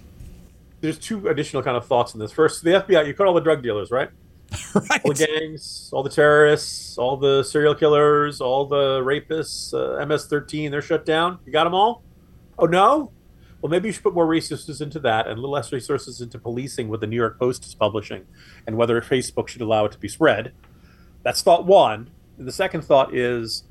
There's 0.81 0.97
two 0.97 1.27
additional 1.27 1.61
kind 1.61 1.75
of 1.75 1.85
thoughts 1.85 2.13
on 2.13 2.19
this. 2.19 2.31
First, 2.31 2.63
the 2.63 2.71
FBI, 2.71 3.05
you 3.07 3.13
cut 3.13 3.27
all 3.27 3.33
the 3.33 3.41
drug 3.41 3.61
dealers, 3.61 3.91
right? 3.91 4.09
right. 4.89 5.01
All 5.03 5.13
the 5.13 5.27
gangs, 5.27 5.89
all 5.93 6.03
the 6.03 6.09
terrorists, 6.09 6.97
all 6.97 7.17
the 7.17 7.43
serial 7.43 7.75
killers, 7.75 8.41
all 8.41 8.65
the 8.65 9.01
rapists, 9.01 9.73
uh, 9.73 10.03
MS-13, 10.05 10.71
they're 10.71 10.81
shut 10.81 11.05
down. 11.05 11.39
You 11.45 11.51
got 11.51 11.65
them 11.65 11.73
all? 11.73 12.03
Oh 12.57 12.65
no? 12.65 13.11
Well, 13.61 13.69
maybe 13.69 13.89
you 13.89 13.93
should 13.93 14.03
put 14.03 14.13
more 14.13 14.25
resources 14.25 14.81
into 14.81 14.99
that 15.01 15.27
and 15.27 15.33
a 15.33 15.35
little 15.35 15.51
less 15.51 15.71
resources 15.71 16.21
into 16.21 16.39
policing 16.39 16.87
what 16.87 17.01
the 17.01 17.07
New 17.07 17.15
York 17.15 17.37
Post 17.37 17.65
is 17.65 17.75
publishing 17.75 18.25
and 18.65 18.77
whether 18.77 18.99
Facebook 19.01 19.49
should 19.49 19.61
allow 19.61 19.85
it 19.85 19.91
to 19.91 19.99
be 19.99 20.07
spread. 20.07 20.53
That's 21.23 21.41
thought 21.41 21.65
one. 21.65 22.09
And 22.37 22.47
the 22.47 22.53
second 22.53 22.83
thought 22.83 23.13
is, 23.13 23.63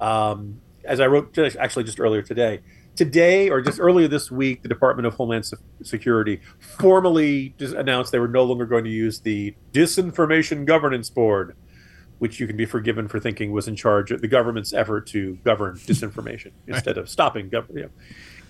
um, 0.00 0.60
as 0.84 1.00
I 1.00 1.06
wrote 1.06 1.36
actually 1.38 1.84
just 1.84 2.00
earlier 2.00 2.22
today, 2.22 2.60
today 2.96 3.48
or 3.48 3.60
just 3.60 3.78
earlier 3.80 4.08
this 4.08 4.30
week, 4.30 4.62
the 4.62 4.68
Department 4.68 5.06
of 5.06 5.14
Homeland 5.14 5.48
Security 5.82 6.40
formally 6.58 7.54
just 7.58 7.74
announced 7.74 8.12
they 8.12 8.18
were 8.18 8.28
no 8.28 8.44
longer 8.44 8.66
going 8.66 8.84
to 8.84 8.90
use 8.90 9.20
the 9.20 9.54
Disinformation 9.72 10.64
Governance 10.64 11.10
Board, 11.10 11.56
which 12.18 12.40
you 12.40 12.46
can 12.46 12.56
be 12.56 12.64
forgiven 12.64 13.06
for 13.06 13.20
thinking 13.20 13.52
was 13.52 13.68
in 13.68 13.76
charge 13.76 14.10
of 14.10 14.20
the 14.22 14.28
government's 14.28 14.72
effort 14.72 15.06
to 15.08 15.36
govern 15.44 15.76
disinformation 15.86 16.52
instead 16.66 16.98
of 16.98 17.08
stopping 17.08 17.48
government. 17.48 17.92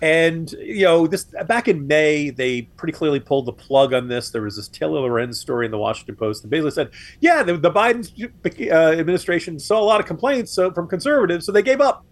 And 0.01 0.51
you 0.51 0.83
know, 0.83 1.07
this 1.07 1.25
back 1.47 1.67
in 1.67 1.87
May, 1.87 2.29
they 2.29 2.63
pretty 2.77 2.93
clearly 2.93 3.19
pulled 3.19 3.47
the 3.47 3.53
plug 3.53 3.93
on 3.93 4.07
this. 4.07 4.29
There 4.29 4.43
was 4.43 4.55
this 4.55 4.67
Taylor 4.67 4.99
Lorenz 4.99 5.39
story 5.39 5.65
in 5.65 5.71
the 5.71 5.79
Washington 5.79 6.15
Post 6.15 6.43
that 6.43 6.49
basically 6.49 6.71
said, 6.71 6.91
"Yeah, 7.19 7.41
the, 7.41 7.57
the 7.57 7.71
Biden 7.71 8.31
uh, 8.71 8.99
administration 8.99 9.57
saw 9.57 9.81
a 9.81 9.83
lot 9.83 9.99
of 9.99 10.05
complaints 10.05 10.51
so, 10.51 10.71
from 10.71 10.87
conservatives, 10.87 11.47
so 11.47 11.51
they 11.51 11.63
gave 11.63 11.81
up." 11.81 12.05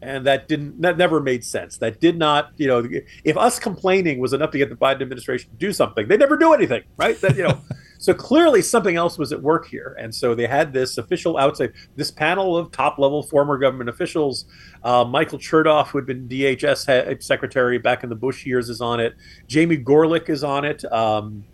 And 0.00 0.26
that 0.26 0.48
didn't 0.48 0.80
that 0.80 0.96
never 0.96 1.20
made 1.20 1.44
sense. 1.44 1.78
That 1.78 2.00
did 2.00 2.18
not 2.18 2.52
you 2.56 2.66
know 2.66 2.88
if 3.24 3.36
us 3.36 3.58
complaining 3.58 4.18
was 4.18 4.32
enough 4.32 4.50
to 4.52 4.58
get 4.58 4.68
the 4.68 4.76
biden 4.76 5.02
administration 5.02 5.50
to 5.50 5.56
do 5.56 5.72
something 5.72 6.08
they 6.08 6.16
never 6.16 6.36
do 6.36 6.52
anything 6.52 6.82
right? 6.96 7.20
That 7.20 7.36
you 7.36 7.42
know 7.44 7.60
so 7.98 8.14
clearly 8.14 8.62
something 8.62 8.96
else 8.96 9.18
was 9.18 9.32
at 9.32 9.42
work 9.42 9.66
here. 9.66 9.96
And 9.98 10.14
so 10.14 10.34
they 10.34 10.46
had 10.46 10.72
this 10.72 10.98
official 10.98 11.36
outside 11.36 11.72
this 11.96 12.10
panel 12.10 12.56
of 12.56 12.70
top 12.70 12.98
level 12.98 13.22
former 13.22 13.58
government 13.58 13.90
officials 13.90 14.44
uh, 14.84 15.04
michael 15.04 15.38
chertoff 15.38 15.88
who 15.88 15.98
had 15.98 16.06
been 16.06 16.28
dhs 16.28 17.22
secretary 17.22 17.78
back 17.78 18.04
in 18.04 18.08
the 18.08 18.16
bush 18.16 18.46
years 18.46 18.68
is 18.68 18.80
on 18.80 19.00
it. 19.00 19.14
Jamie 19.46 19.78
gorelick 19.78 20.28
is 20.28 20.44
on 20.44 20.64
it. 20.64 20.84
Um, 20.92 21.44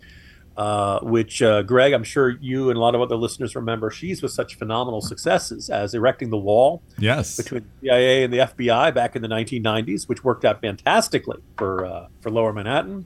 uh, 0.57 0.99
which 1.01 1.41
uh, 1.41 1.61
Greg, 1.63 1.93
I'm 1.93 2.03
sure 2.03 2.29
you 2.39 2.69
and 2.69 2.77
a 2.77 2.79
lot 2.79 2.95
of 2.95 3.01
other 3.01 3.15
listeners 3.15 3.55
remember. 3.55 3.91
She's 3.91 4.21
with 4.21 4.31
such 4.31 4.55
phenomenal 4.55 5.01
successes 5.01 5.69
as 5.69 5.93
erecting 5.93 6.29
the 6.29 6.37
wall 6.37 6.81
yes. 6.97 7.35
between 7.35 7.63
the 7.81 7.87
CIA 7.87 8.23
and 8.23 8.33
the 8.33 8.37
FBI 8.37 8.93
back 8.93 9.15
in 9.15 9.21
the 9.21 9.27
1990s, 9.27 10.07
which 10.07 10.23
worked 10.23 10.45
out 10.45 10.61
fantastically 10.61 11.39
for 11.57 11.85
uh, 11.85 12.07
for 12.21 12.29
Lower 12.29 12.53
Manhattan. 12.53 13.05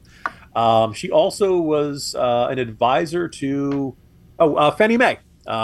Um, 0.55 0.93
she 0.93 1.09
also 1.09 1.57
was 1.57 2.15
uh, 2.15 2.47
an 2.51 2.59
advisor 2.59 3.27
to 3.27 3.95
oh 4.37 4.55
uh, 4.55 4.71
Fannie 4.71 4.97
Mae, 4.97 5.19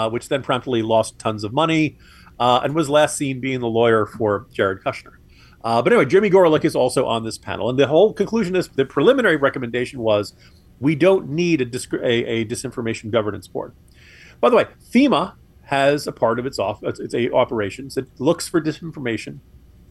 which 0.09 0.29
then 0.29 0.41
promptly 0.41 0.81
lost 0.81 1.19
tons 1.19 1.43
of 1.43 1.53
money, 1.53 1.97
and 2.39 2.73
was 2.73 2.89
last 2.89 3.15
seen 3.15 3.39
being 3.39 3.59
the 3.59 3.67
lawyer 3.67 4.07
for 4.07 4.47
Jared 4.51 4.81
Kushner. 4.83 5.13
Uh, 5.63 5.81
but 5.81 5.91
anyway, 5.91 6.05
Jamie 6.05 6.29
Gorelick 6.29 6.63
is 6.63 6.75
also 6.75 7.07
on 7.07 7.23
this 7.23 7.39
panel, 7.39 7.71
and 7.71 7.79
the 7.79 7.87
whole 7.87 8.13
conclusion 8.13 8.55
is 8.55 8.67
the 8.69 8.85
preliminary 8.85 9.35
recommendation 9.35 9.99
was 9.99 10.33
we 10.79 10.95
don't 10.95 11.29
need 11.29 11.61
a, 11.61 12.05
a, 12.05 12.25
a, 12.25 12.45
disinformation 12.45 13.11
governance 13.11 13.47
board. 13.47 13.73
By 14.41 14.49
the 14.49 14.55
way, 14.55 14.65
FEMA 14.91 15.33
has 15.63 16.05
a 16.07 16.11
part 16.11 16.39
of 16.39 16.45
its, 16.45 16.59
off, 16.59 16.83
its, 16.83 16.99
its 16.99 17.15
operations 17.33 17.95
that 17.95 18.19
looks 18.19 18.47
for 18.47 18.61
disinformation 18.61 19.39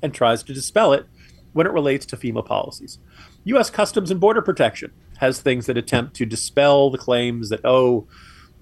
and 0.03 0.13
tries 0.13 0.43
to 0.45 0.53
dispel 0.53 0.93
it 0.93 1.07
when 1.53 1.67
it 1.67 1.73
relates 1.73 2.05
to 2.07 2.17
FEMA 2.17 2.45
policies. 2.45 2.99
U.S. 3.45 3.71
Customs 3.71 4.11
and 4.11 4.21
Border 4.21 4.43
Protection 4.43 4.93
has 5.19 5.41
things 5.41 5.67
that 5.67 5.77
attempt 5.77 6.15
to 6.17 6.27
dispel 6.27 6.91
the 6.91 6.99
claims 6.99 7.49
that, 7.49 7.61
oh, 7.65 8.07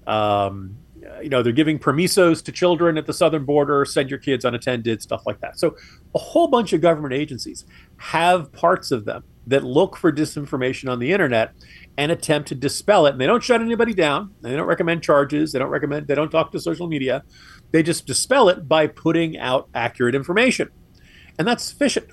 um, 0.07 0.77
you 1.21 1.29
know, 1.29 1.43
they're 1.43 1.51
giving 1.53 1.79
permisos 1.79 2.43
to 2.43 2.51
children 2.51 2.97
at 2.97 3.05
the 3.05 3.13
southern 3.13 3.45
border, 3.45 3.83
send 3.85 4.09
your 4.09 4.19
kids 4.19 4.45
unattended, 4.45 5.01
stuff 5.01 5.23
like 5.25 5.41
that. 5.41 5.59
So 5.59 5.75
a 6.15 6.19
whole 6.19 6.47
bunch 6.47 6.73
of 6.73 6.81
government 6.81 7.13
agencies 7.13 7.65
have 7.97 8.51
parts 8.53 8.91
of 8.91 9.05
them 9.05 9.23
that 9.47 9.63
look 9.63 9.97
for 9.97 10.11
disinformation 10.11 10.89
on 10.89 10.99
the 10.99 11.11
internet 11.11 11.53
and 11.97 12.11
attempt 12.11 12.47
to 12.49 12.55
dispel 12.55 13.05
it. 13.05 13.11
And 13.11 13.21
they 13.21 13.27
don't 13.27 13.43
shut 13.43 13.61
anybody 13.61 13.93
down. 13.93 14.33
They 14.41 14.55
don't 14.55 14.67
recommend 14.67 15.03
charges. 15.03 15.51
They 15.51 15.59
don't 15.59 15.69
recommend, 15.69 16.07
they 16.07 16.15
don't 16.15 16.31
talk 16.31 16.51
to 16.51 16.59
social 16.59 16.87
media. 16.87 17.23
They 17.71 17.83
just 17.83 18.05
dispel 18.05 18.49
it 18.49 18.67
by 18.67 18.87
putting 18.87 19.37
out 19.37 19.69
accurate 19.73 20.15
information. 20.15 20.69
And 21.37 21.47
that's 21.47 21.63
sufficient. 21.63 22.09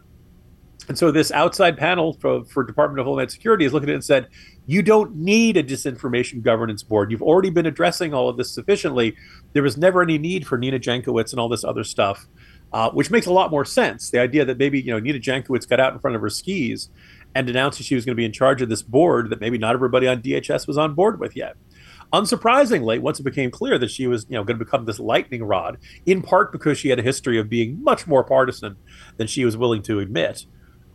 And 0.88 0.98
so 0.98 1.12
this 1.12 1.30
outside 1.30 1.76
panel 1.76 2.14
for, 2.14 2.44
for 2.46 2.64
Department 2.64 2.98
of 2.98 3.06
Homeland 3.06 3.30
Security 3.30 3.64
is 3.64 3.72
looking 3.72 3.90
at 3.90 3.92
it 3.92 3.96
and 3.96 4.04
said, 4.04 4.28
you 4.66 4.82
don't 4.82 5.14
need 5.14 5.56
a 5.56 5.62
disinformation 5.62 6.42
governance 6.42 6.82
board. 6.82 7.12
You've 7.12 7.22
already 7.22 7.50
been 7.50 7.66
addressing 7.66 8.12
all 8.12 8.28
of 8.28 8.36
this 8.36 8.52
sufficiently. 8.52 9.14
There 9.52 9.62
was 9.62 9.76
never 9.76 10.02
any 10.02 10.18
need 10.18 10.46
for 10.46 10.58
Nina 10.58 10.80
Jankowicz 10.80 11.30
and 11.30 11.38
all 11.38 11.48
this 11.48 11.64
other 11.64 11.84
stuff, 11.84 12.26
uh, 12.72 12.90
which 12.90 13.10
makes 13.10 13.26
a 13.26 13.32
lot 13.32 13.50
more 13.50 13.64
sense. 13.64 14.10
The 14.10 14.20
idea 14.20 14.44
that 14.44 14.58
maybe 14.58 14.80
you 14.80 14.92
know 14.92 14.98
Nina 14.98 15.18
Jankowicz 15.18 15.68
got 15.68 15.80
out 15.80 15.92
in 15.92 15.98
front 15.98 16.16
of 16.16 16.22
her 16.22 16.30
skis 16.30 16.90
and 17.34 17.48
announced 17.48 17.78
that 17.78 17.84
she 17.84 17.94
was 17.94 18.04
going 18.04 18.14
to 18.14 18.20
be 18.20 18.24
in 18.24 18.32
charge 18.32 18.62
of 18.62 18.68
this 18.68 18.82
board 18.82 19.30
that 19.30 19.40
maybe 19.40 19.58
not 19.58 19.74
everybody 19.74 20.06
on 20.08 20.20
DHS 20.22 20.66
was 20.66 20.76
on 20.76 20.94
board 20.94 21.20
with 21.20 21.36
yet. 21.36 21.56
Unsurprisingly, 22.12 22.98
once 22.98 23.20
it 23.20 23.22
became 23.22 23.52
clear 23.52 23.78
that 23.78 23.90
she 23.90 24.08
was, 24.08 24.26
you 24.28 24.34
know, 24.34 24.42
going 24.42 24.58
to 24.58 24.64
become 24.64 24.84
this 24.84 24.98
lightning 24.98 25.44
rod, 25.44 25.78
in 26.06 26.22
part 26.22 26.50
because 26.50 26.76
she 26.76 26.88
had 26.88 26.98
a 26.98 27.02
history 27.02 27.38
of 27.38 27.48
being 27.48 27.82
much 27.84 28.08
more 28.08 28.24
partisan 28.24 28.76
than 29.16 29.28
she 29.28 29.44
was 29.44 29.56
willing 29.56 29.80
to 29.82 30.00
admit, 30.00 30.44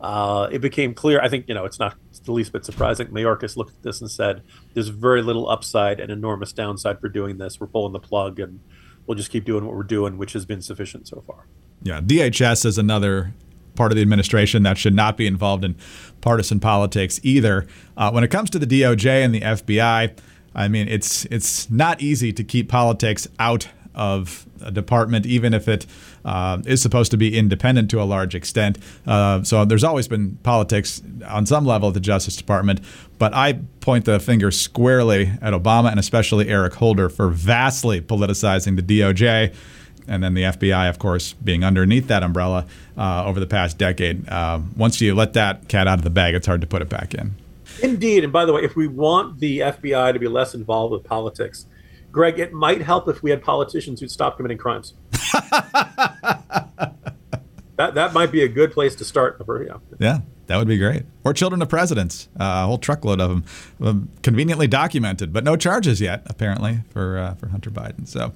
uh, 0.02 0.48
it 0.52 0.58
became 0.58 0.92
clear. 0.92 1.18
I 1.22 1.30
think, 1.30 1.46
you 1.48 1.54
know, 1.54 1.64
it's 1.64 1.78
not 1.78 1.96
the 2.24 2.32
least 2.32 2.52
bit 2.52 2.66
surprising. 2.66 3.06
Mayorkas 3.08 3.56
looked 3.56 3.70
at 3.70 3.82
this 3.82 4.02
and 4.02 4.10
said, 4.10 4.42
"There's 4.74 4.88
very 4.88 5.22
little 5.22 5.48
upside 5.48 6.00
and 6.00 6.10
enormous 6.10 6.52
downside 6.52 7.00
for 7.00 7.08
doing 7.08 7.38
this. 7.38 7.58
We're 7.58 7.66
pulling 7.66 7.94
the 7.94 7.98
plug, 7.98 8.38
and 8.38 8.60
we'll 9.06 9.16
just 9.16 9.30
keep 9.30 9.46
doing 9.46 9.64
what 9.64 9.74
we're 9.74 9.84
doing, 9.84 10.18
which 10.18 10.34
has 10.34 10.44
been 10.44 10.60
sufficient 10.60 11.08
so 11.08 11.24
far." 11.26 11.46
Yeah, 11.86 12.00
DHS 12.00 12.66
is 12.66 12.78
another 12.78 13.32
part 13.76 13.92
of 13.92 13.96
the 13.96 14.02
administration 14.02 14.64
that 14.64 14.76
should 14.76 14.94
not 14.94 15.16
be 15.16 15.26
involved 15.26 15.64
in 15.64 15.76
partisan 16.20 16.58
politics 16.58 17.20
either. 17.22 17.66
Uh, 17.96 18.10
when 18.10 18.24
it 18.24 18.28
comes 18.28 18.50
to 18.50 18.58
the 18.58 18.66
DOJ 18.66 19.24
and 19.24 19.34
the 19.34 19.40
FBI, 19.40 20.18
I 20.54 20.68
mean, 20.68 20.88
it's 20.88 21.26
it's 21.26 21.70
not 21.70 22.00
easy 22.00 22.32
to 22.32 22.42
keep 22.42 22.68
politics 22.68 23.28
out 23.38 23.68
of 23.94 24.46
a 24.60 24.70
department, 24.70 25.26
even 25.26 25.54
if 25.54 25.68
it 25.68 25.86
uh, 26.24 26.60
is 26.66 26.82
supposed 26.82 27.10
to 27.12 27.16
be 27.16 27.38
independent 27.38 27.90
to 27.90 28.02
a 28.02 28.04
large 28.04 28.34
extent. 28.34 28.78
Uh, 29.06 29.42
so 29.42 29.64
there's 29.64 29.84
always 29.84 30.08
been 30.08 30.36
politics 30.42 31.02
on 31.26 31.46
some 31.46 31.64
level 31.64 31.88
at 31.88 31.94
the 31.94 32.00
Justice 32.00 32.36
Department. 32.36 32.80
But 33.18 33.32
I 33.32 33.60
point 33.80 34.04
the 34.04 34.18
finger 34.18 34.50
squarely 34.50 35.32
at 35.40 35.52
Obama 35.52 35.90
and 35.90 36.00
especially 36.00 36.48
Eric 36.48 36.74
Holder 36.74 37.08
for 37.08 37.28
vastly 37.28 38.00
politicizing 38.00 38.76
the 38.76 38.82
DOJ 38.82 39.54
and 40.08 40.22
then 40.22 40.34
the 40.34 40.42
FBI, 40.42 40.88
of 40.88 40.98
course, 40.98 41.32
being 41.32 41.64
underneath 41.64 42.08
that 42.08 42.22
umbrella 42.22 42.66
uh, 42.96 43.24
over 43.24 43.40
the 43.40 43.46
past 43.46 43.78
decade. 43.78 44.28
Uh, 44.28 44.60
once 44.76 45.00
you 45.00 45.14
let 45.14 45.32
that 45.34 45.68
cat 45.68 45.86
out 45.86 45.98
of 45.98 46.04
the 46.04 46.10
bag, 46.10 46.34
it's 46.34 46.46
hard 46.46 46.60
to 46.60 46.66
put 46.66 46.82
it 46.82 46.88
back 46.88 47.14
in. 47.14 47.34
Indeed. 47.82 48.24
And 48.24 48.32
by 48.32 48.44
the 48.44 48.52
way, 48.52 48.62
if 48.62 48.76
we 48.76 48.86
want 48.86 49.40
the 49.40 49.60
FBI 49.60 50.12
to 50.12 50.18
be 50.18 50.28
less 50.28 50.54
involved 50.54 50.92
with 50.92 51.04
politics, 51.04 51.66
Greg, 52.12 52.38
it 52.38 52.52
might 52.52 52.80
help 52.80 53.08
if 53.08 53.22
we 53.22 53.30
had 53.30 53.42
politicians 53.42 54.00
who'd 54.00 54.10
stop 54.10 54.36
committing 54.36 54.56
crimes. 54.56 54.94
that 57.76 57.94
that 57.94 58.12
might 58.14 58.32
be 58.32 58.42
a 58.42 58.48
good 58.48 58.72
place 58.72 58.94
to 58.96 59.04
start. 59.04 59.42
Yeah. 59.46 59.76
Yeah, 59.98 60.18
that 60.46 60.56
would 60.56 60.68
be 60.68 60.78
great. 60.78 61.02
Or 61.24 61.32
children 61.32 61.60
of 61.60 61.68
presidents, 61.68 62.28
uh, 62.38 62.62
a 62.64 62.66
whole 62.66 62.78
truckload 62.78 63.20
of 63.20 63.30
them, 63.30 63.44
um, 63.80 64.08
conveniently 64.22 64.66
documented, 64.66 65.32
but 65.32 65.44
no 65.44 65.56
charges 65.56 66.00
yet, 66.00 66.22
apparently, 66.26 66.80
for 66.90 67.18
uh, 67.18 67.34
for 67.34 67.48
Hunter 67.48 67.70
Biden. 67.70 68.06
So, 68.06 68.32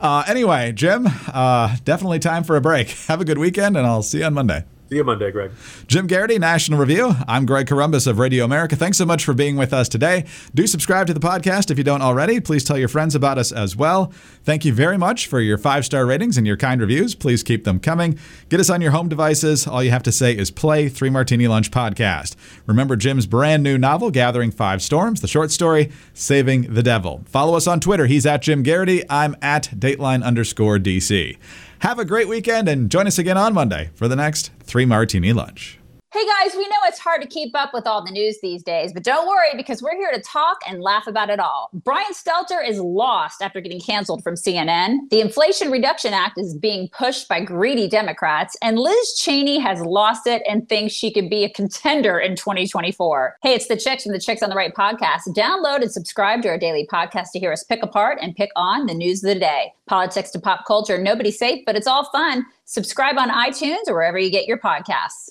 uh, 0.00 0.24
anyway, 0.26 0.72
Jim, 0.72 1.06
uh, 1.32 1.76
definitely 1.84 2.18
time 2.18 2.44
for 2.44 2.56
a 2.56 2.60
break. 2.60 2.90
Have 3.08 3.20
a 3.20 3.24
good 3.24 3.38
weekend, 3.38 3.76
and 3.76 3.86
I'll 3.86 4.02
see 4.02 4.18
you 4.18 4.24
on 4.24 4.34
Monday. 4.34 4.64
See 4.90 4.96
you 4.96 5.04
Monday, 5.04 5.30
Greg. 5.30 5.52
Jim 5.86 6.08
Geraghty, 6.08 6.36
National 6.40 6.76
Review. 6.76 7.14
I'm 7.28 7.46
Greg 7.46 7.68
Corombos 7.68 8.08
of 8.08 8.18
Radio 8.18 8.44
America. 8.44 8.74
Thanks 8.74 8.98
so 8.98 9.06
much 9.06 9.24
for 9.24 9.32
being 9.32 9.54
with 9.54 9.72
us 9.72 9.88
today. 9.88 10.24
Do 10.52 10.66
subscribe 10.66 11.06
to 11.06 11.14
the 11.14 11.20
podcast 11.20 11.70
if 11.70 11.78
you 11.78 11.84
don't 11.84 12.02
already. 12.02 12.40
Please 12.40 12.64
tell 12.64 12.76
your 12.76 12.88
friends 12.88 13.14
about 13.14 13.38
us 13.38 13.52
as 13.52 13.76
well. 13.76 14.12
Thank 14.42 14.64
you 14.64 14.72
very 14.72 14.98
much 14.98 15.28
for 15.28 15.38
your 15.38 15.58
five 15.58 15.84
star 15.84 16.04
ratings 16.06 16.36
and 16.36 16.44
your 16.44 16.56
kind 16.56 16.80
reviews. 16.80 17.14
Please 17.14 17.44
keep 17.44 17.62
them 17.62 17.78
coming. 17.78 18.18
Get 18.48 18.58
us 18.58 18.68
on 18.68 18.80
your 18.80 18.90
home 18.90 19.08
devices. 19.08 19.64
All 19.64 19.80
you 19.80 19.92
have 19.92 20.02
to 20.02 20.10
say 20.10 20.36
is 20.36 20.50
play 20.50 20.88
Three 20.88 21.08
Martini 21.08 21.46
Lunch 21.46 21.70
Podcast. 21.70 22.34
Remember 22.66 22.96
Jim's 22.96 23.26
brand 23.26 23.62
new 23.62 23.78
novel, 23.78 24.10
Gathering 24.10 24.50
Five 24.50 24.82
Storms, 24.82 25.20
the 25.20 25.28
short 25.28 25.52
story, 25.52 25.92
Saving 26.14 26.62
the 26.74 26.82
Devil. 26.82 27.22
Follow 27.26 27.56
us 27.56 27.68
on 27.68 27.78
Twitter. 27.78 28.06
He's 28.06 28.26
at 28.26 28.42
Jim 28.42 28.64
Geraghty. 28.64 29.04
I'm 29.08 29.36
at 29.40 29.70
Dateline 29.72 30.24
underscore 30.24 30.78
DC. 30.78 31.38
Have 31.80 31.98
a 31.98 32.04
great 32.04 32.28
weekend 32.28 32.68
and 32.68 32.90
join 32.90 33.06
us 33.06 33.18
again 33.18 33.38
on 33.38 33.54
Monday 33.54 33.88
for 33.94 34.06
the 34.06 34.14
next 34.14 34.52
Three 34.60 34.84
Martini 34.84 35.32
Lunch. 35.32 35.79
Hey 36.12 36.26
guys, 36.26 36.56
we 36.56 36.66
know 36.66 36.76
it's 36.86 36.98
hard 36.98 37.22
to 37.22 37.28
keep 37.28 37.54
up 37.54 37.72
with 37.72 37.86
all 37.86 38.04
the 38.04 38.10
news 38.10 38.40
these 38.42 38.64
days, 38.64 38.92
but 38.92 39.04
don't 39.04 39.28
worry 39.28 39.50
because 39.56 39.80
we're 39.80 39.94
here 39.94 40.10
to 40.10 40.20
talk 40.20 40.58
and 40.66 40.82
laugh 40.82 41.06
about 41.06 41.30
it 41.30 41.38
all. 41.38 41.70
Brian 41.72 42.12
Stelter 42.12 42.68
is 42.68 42.80
lost 42.80 43.40
after 43.40 43.60
getting 43.60 43.80
canceled 43.80 44.24
from 44.24 44.34
CNN. 44.34 45.08
The 45.10 45.20
Inflation 45.20 45.70
Reduction 45.70 46.12
Act 46.12 46.36
is 46.36 46.58
being 46.58 46.88
pushed 46.88 47.28
by 47.28 47.44
greedy 47.44 47.86
Democrats, 47.86 48.56
and 48.60 48.76
Liz 48.76 49.14
Cheney 49.20 49.60
has 49.60 49.82
lost 49.82 50.26
it 50.26 50.42
and 50.48 50.68
thinks 50.68 50.92
she 50.92 51.12
could 51.12 51.30
be 51.30 51.44
a 51.44 51.48
contender 51.48 52.18
in 52.18 52.34
2024. 52.34 53.36
Hey, 53.44 53.54
it's 53.54 53.68
the 53.68 53.76
Chicks 53.76 54.02
from 54.02 54.12
the 54.12 54.18
Chicks 54.18 54.42
on 54.42 54.50
the 54.50 54.56
Right 54.56 54.74
podcast. 54.74 55.28
Download 55.28 55.80
and 55.80 55.92
subscribe 55.92 56.42
to 56.42 56.48
our 56.48 56.58
daily 56.58 56.88
podcast 56.92 57.30
to 57.34 57.38
hear 57.38 57.52
us 57.52 57.62
pick 57.62 57.84
apart 57.84 58.18
and 58.20 58.34
pick 58.34 58.50
on 58.56 58.86
the 58.86 58.94
news 58.94 59.22
of 59.22 59.28
the 59.32 59.38
day. 59.38 59.72
Politics 59.86 60.32
to 60.32 60.40
pop 60.40 60.66
culture, 60.66 60.98
nobody's 60.98 61.38
safe, 61.38 61.62
but 61.64 61.76
it's 61.76 61.86
all 61.86 62.10
fun. 62.10 62.44
Subscribe 62.64 63.16
on 63.16 63.30
iTunes 63.30 63.86
or 63.86 63.94
wherever 63.94 64.18
you 64.18 64.32
get 64.32 64.48
your 64.48 64.58
podcasts. 64.58 65.30